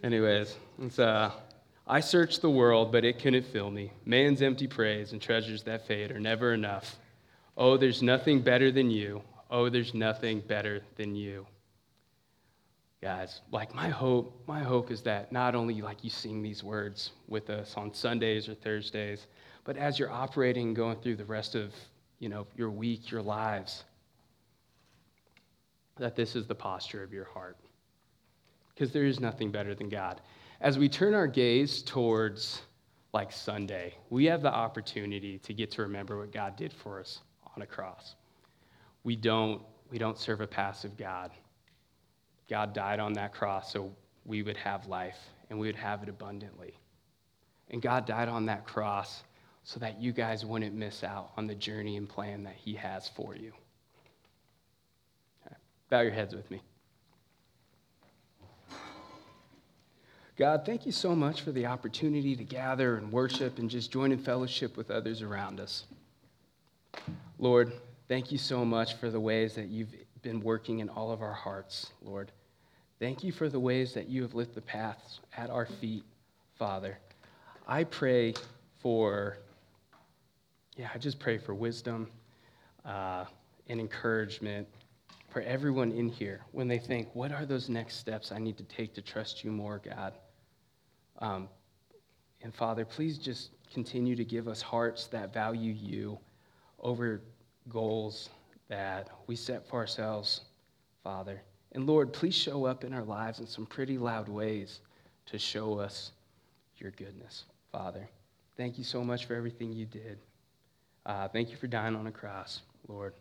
Anyways, 0.02 0.56
it's, 0.82 0.98
uh, 0.98 1.30
I 1.86 2.00
searched 2.00 2.42
the 2.42 2.50
world, 2.50 2.92
but 2.92 3.02
it 3.02 3.18
couldn't 3.18 3.46
fill 3.46 3.70
me. 3.70 3.90
Man's 4.04 4.42
empty 4.42 4.66
praise 4.66 5.12
and 5.12 5.22
treasures 5.22 5.62
that 5.62 5.86
fade 5.86 6.10
are 6.10 6.20
never 6.20 6.52
enough. 6.52 6.98
Oh, 7.56 7.78
there's 7.78 8.02
nothing 8.02 8.42
better 8.42 8.70
than 8.70 8.90
you. 8.90 9.22
Oh, 9.50 9.70
there's 9.70 9.94
nothing 9.94 10.40
better 10.40 10.82
than 10.96 11.16
you. 11.16 11.46
Guys, 13.00 13.40
like 13.50 13.74
my 13.74 13.88
hope, 13.88 14.42
my 14.46 14.60
hope 14.60 14.90
is 14.90 15.00
that 15.00 15.32
not 15.32 15.54
only 15.54 15.80
like 15.80 16.04
you 16.04 16.10
sing 16.10 16.42
these 16.42 16.62
words 16.62 17.12
with 17.26 17.48
us 17.48 17.72
on 17.78 17.94
Sundays 17.94 18.50
or 18.50 18.54
Thursdays, 18.54 19.28
but 19.64 19.78
as 19.78 19.98
you're 19.98 20.10
operating 20.10 20.74
going 20.74 20.98
through 21.00 21.16
the 21.16 21.24
rest 21.24 21.54
of, 21.54 21.72
you 22.18 22.28
know, 22.28 22.46
your 22.54 22.70
week, 22.70 23.10
your 23.10 23.22
lives, 23.22 23.84
that 25.98 26.16
this 26.16 26.36
is 26.36 26.46
the 26.46 26.54
posture 26.54 27.02
of 27.02 27.12
your 27.12 27.24
heart. 27.24 27.56
Because 28.74 28.92
there 28.92 29.04
is 29.04 29.20
nothing 29.20 29.50
better 29.50 29.74
than 29.74 29.88
God. 29.88 30.20
As 30.60 30.78
we 30.78 30.88
turn 30.88 31.14
our 31.14 31.26
gaze 31.26 31.82
towards 31.82 32.62
like 33.12 33.32
Sunday, 33.32 33.94
we 34.10 34.24
have 34.26 34.42
the 34.42 34.52
opportunity 34.52 35.38
to 35.38 35.54
get 35.54 35.70
to 35.72 35.82
remember 35.82 36.18
what 36.18 36.32
God 36.32 36.56
did 36.56 36.72
for 36.72 37.00
us 37.00 37.20
on 37.56 37.62
a 37.62 37.66
cross. 37.66 38.14
We 39.04 39.16
don't, 39.16 39.62
we 39.90 39.98
don't 39.98 40.18
serve 40.18 40.40
a 40.40 40.46
passive 40.46 40.96
God. 40.96 41.30
God 42.48 42.72
died 42.72 43.00
on 43.00 43.12
that 43.14 43.32
cross 43.32 43.72
so 43.72 43.92
we 44.24 44.42
would 44.42 44.56
have 44.56 44.86
life 44.86 45.18
and 45.50 45.58
we 45.58 45.66
would 45.66 45.76
have 45.76 46.02
it 46.02 46.08
abundantly. 46.08 46.74
And 47.70 47.82
God 47.82 48.06
died 48.06 48.28
on 48.28 48.46
that 48.46 48.66
cross 48.66 49.22
so 49.64 49.78
that 49.80 50.00
you 50.00 50.12
guys 50.12 50.46
wouldn't 50.46 50.74
miss 50.74 51.04
out 51.04 51.32
on 51.36 51.46
the 51.46 51.54
journey 51.54 51.96
and 51.96 52.08
plan 52.08 52.42
that 52.44 52.54
He 52.54 52.74
has 52.74 53.08
for 53.08 53.34
you. 53.36 53.52
Bow 55.90 56.00
your 56.00 56.12
heads 56.12 56.34
with 56.34 56.50
me. 56.50 56.60
God, 60.36 60.64
thank 60.64 60.86
you 60.86 60.92
so 60.92 61.16
much 61.16 61.40
for 61.40 61.50
the 61.50 61.66
opportunity 61.66 62.36
to 62.36 62.44
gather 62.44 62.96
and 62.96 63.10
worship 63.10 63.58
and 63.58 63.68
just 63.68 63.90
join 63.90 64.12
in 64.12 64.18
fellowship 64.18 64.76
with 64.76 64.90
others 64.90 65.20
around 65.20 65.58
us. 65.58 65.84
Lord, 67.40 67.72
thank 68.06 68.30
you 68.30 68.38
so 68.38 68.64
much 68.64 68.94
for 68.94 69.10
the 69.10 69.18
ways 69.18 69.56
that 69.56 69.66
you've 69.66 69.94
been 70.22 70.40
working 70.40 70.78
in 70.78 70.88
all 70.90 71.10
of 71.10 71.22
our 71.22 71.32
hearts, 71.32 71.90
Lord. 72.02 72.30
Thank 73.00 73.24
you 73.24 73.32
for 73.32 73.48
the 73.48 73.58
ways 73.58 73.94
that 73.94 74.08
you 74.08 74.22
have 74.22 74.34
lit 74.34 74.54
the 74.54 74.60
paths 74.60 75.20
at 75.36 75.50
our 75.50 75.66
feet, 75.66 76.04
Father. 76.56 76.98
I 77.66 77.82
pray 77.84 78.34
for, 78.80 79.38
yeah, 80.76 80.88
I 80.94 80.98
just 80.98 81.18
pray 81.18 81.38
for 81.38 81.54
wisdom 81.54 82.08
uh, 82.84 83.24
and 83.68 83.80
encouragement 83.80 84.68
for 85.38 85.42
everyone 85.42 85.92
in 85.92 86.08
here 86.08 86.40
when 86.50 86.66
they 86.66 86.78
think, 86.78 87.14
what 87.14 87.30
are 87.30 87.46
those 87.46 87.68
next 87.68 87.98
steps 87.98 88.32
I 88.32 88.38
need 88.38 88.56
to 88.56 88.64
take 88.64 88.92
to 88.94 89.00
trust 89.00 89.44
you 89.44 89.52
more, 89.52 89.80
God? 89.84 90.14
Um, 91.20 91.48
and 92.42 92.52
Father, 92.52 92.84
please 92.84 93.18
just 93.18 93.50
continue 93.72 94.16
to 94.16 94.24
give 94.24 94.48
us 94.48 94.60
hearts 94.60 95.06
that 95.06 95.32
value 95.32 95.72
you 95.72 96.18
over 96.80 97.20
goals 97.68 98.30
that 98.66 99.10
we 99.28 99.36
set 99.36 99.68
for 99.68 99.76
ourselves, 99.76 100.40
Father. 101.04 101.40
And 101.70 101.86
Lord, 101.86 102.12
please 102.12 102.34
show 102.34 102.64
up 102.64 102.82
in 102.82 102.92
our 102.92 103.04
lives 103.04 103.38
in 103.38 103.46
some 103.46 103.64
pretty 103.64 103.96
loud 103.96 104.28
ways 104.28 104.80
to 105.26 105.38
show 105.38 105.78
us 105.78 106.10
your 106.78 106.90
goodness, 106.90 107.44
Father. 107.70 108.08
Thank 108.56 108.76
you 108.76 108.82
so 108.82 109.04
much 109.04 109.26
for 109.26 109.36
everything 109.36 109.72
you 109.72 109.86
did. 109.86 110.18
Uh, 111.06 111.28
thank 111.28 111.52
you 111.52 111.56
for 111.56 111.68
dying 111.68 111.94
on 111.94 112.08
a 112.08 112.12
cross, 112.12 112.62
Lord. 112.88 113.14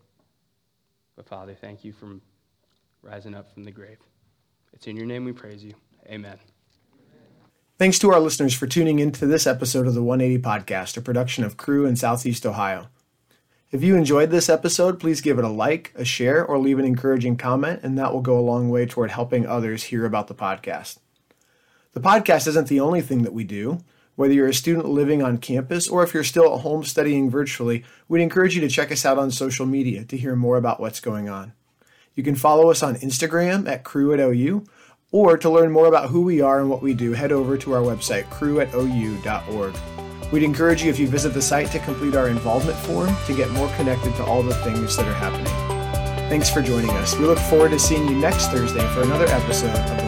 But 1.18 1.28
Father, 1.28 1.56
thank 1.60 1.84
you 1.84 1.92
for 1.92 2.20
rising 3.02 3.36
up 3.36 3.52
from 3.54 3.66
the 3.66 3.72
grave. 3.72 3.98
It's 4.72 4.88
in 4.88 4.96
your 4.96 5.08
name 5.08 5.26
we 5.26 5.34
praise 5.34 5.64
you. 5.64 5.74
Amen. 6.08 6.38
Thanks 7.80 8.00
to 8.00 8.12
our 8.12 8.20
listeners 8.20 8.54
for 8.54 8.68
tuning 8.68 9.00
in 9.00 9.12
to 9.14 9.26
this 9.26 9.46
episode 9.46 9.88
of 9.88 9.96
the 9.96 10.04
180 10.04 10.42
Podcast, 10.42 10.96
a 10.96 11.02
production 11.02 11.44
of 11.44 11.58
Cru 11.58 11.86
in 11.86 11.96
Southeast 11.96 12.46
Ohio. 12.46 12.88
If 13.72 13.84
you 13.84 13.96
enjoyed 13.96 14.30
this 14.30 14.48
episode, 14.48 15.00
please 15.00 15.20
give 15.20 15.38
it 15.38 15.44
a 15.44 15.50
like, 15.50 15.92
a 15.96 16.06
share, 16.06 16.46
or 16.46 16.58
leave 16.58 16.80
an 16.80 16.86
encouraging 16.86 17.36
comment, 17.36 17.82
and 17.84 17.98
that 17.98 18.14
will 18.14 18.22
go 18.22 18.40
a 18.40 18.40
long 18.40 18.70
way 18.70 18.86
toward 18.86 19.12
helping 19.12 19.46
others 19.46 19.84
hear 19.84 20.06
about 20.06 20.28
the 20.28 20.36
podcast. 20.36 21.00
The 21.94 22.00
podcast 22.00 22.48
isn't 22.48 22.68
the 22.68 22.80
only 22.80 23.02
thing 23.02 23.24
that 23.24 23.34
we 23.34 23.44
do. 23.44 23.80
Whether 24.18 24.34
you're 24.34 24.48
a 24.48 24.54
student 24.54 24.90
living 24.90 25.22
on 25.22 25.38
campus 25.38 25.88
or 25.88 26.02
if 26.02 26.12
you're 26.12 26.24
still 26.24 26.56
at 26.56 26.62
home 26.62 26.84
studying 26.84 27.30
virtually, 27.30 27.86
we'd 28.08 28.24
encourage 28.24 28.56
you 28.56 28.62
to 28.62 28.68
check 28.68 28.92
us 28.92 29.06
out 29.06 29.20
on 29.20 29.30
social 29.30 29.68
media 29.68 30.04
to 30.06 30.18
hear 30.18 30.36
more 30.36 30.58
about 30.58 30.80
what's 30.80 31.00
going 31.00 31.30
on. 31.30 31.54
You 32.16 32.24
can 32.24 32.34
follow 32.34 32.72
us 32.72 32.82
on 32.82 32.96
Instagram 32.96 33.70
at 33.70 33.84
Cru 33.84 34.12
at 34.16 34.20
OU 34.20 34.66
or 35.12 35.38
to 35.38 35.52
learn 35.52 35.72
more 35.72 35.86
about 35.86 36.10
who 36.10 36.22
we 36.22 36.42
are 36.42 36.60
and 36.60 36.68
what 36.68 36.82
we 36.82 36.96
do, 36.96 37.14
head 37.14 37.32
over 37.32 37.58
to 37.58 37.74
our 37.74 37.82
website, 37.84 38.24
cruatou.org. 38.30 39.76
We'd 40.32 40.42
encourage 40.42 40.82
you 40.82 40.90
if 40.90 40.98
you 40.98 41.08
visit 41.08 41.36
the 41.36 41.42
site 41.44 41.70
to 41.74 41.80
complete 41.80 42.16
our 42.16 42.28
involvement 42.28 42.80
form 42.80 43.16
to 43.28 43.36
get 43.36 43.52
more 43.52 43.72
connected 43.76 44.16
to 44.16 44.26
all 44.26 44.42
the 44.42 44.56
things 44.64 44.98
that 44.98 45.08
are 45.08 45.14
happening. 45.14 45.54
Thanks 46.28 46.50
for 46.50 46.64
joining 46.64 46.90
us. 46.90 47.16
We 47.16 47.26
look 47.26 47.38
forward 47.38 47.70
to 47.70 47.80
seeing 47.80 48.08
you 48.08 48.16
next 48.16 48.48
Thursday 48.48 48.86
for 48.96 49.04
another 49.04 49.28
episode 49.28 49.70
of 49.70 49.86
the 49.86 49.94
180 49.94 50.07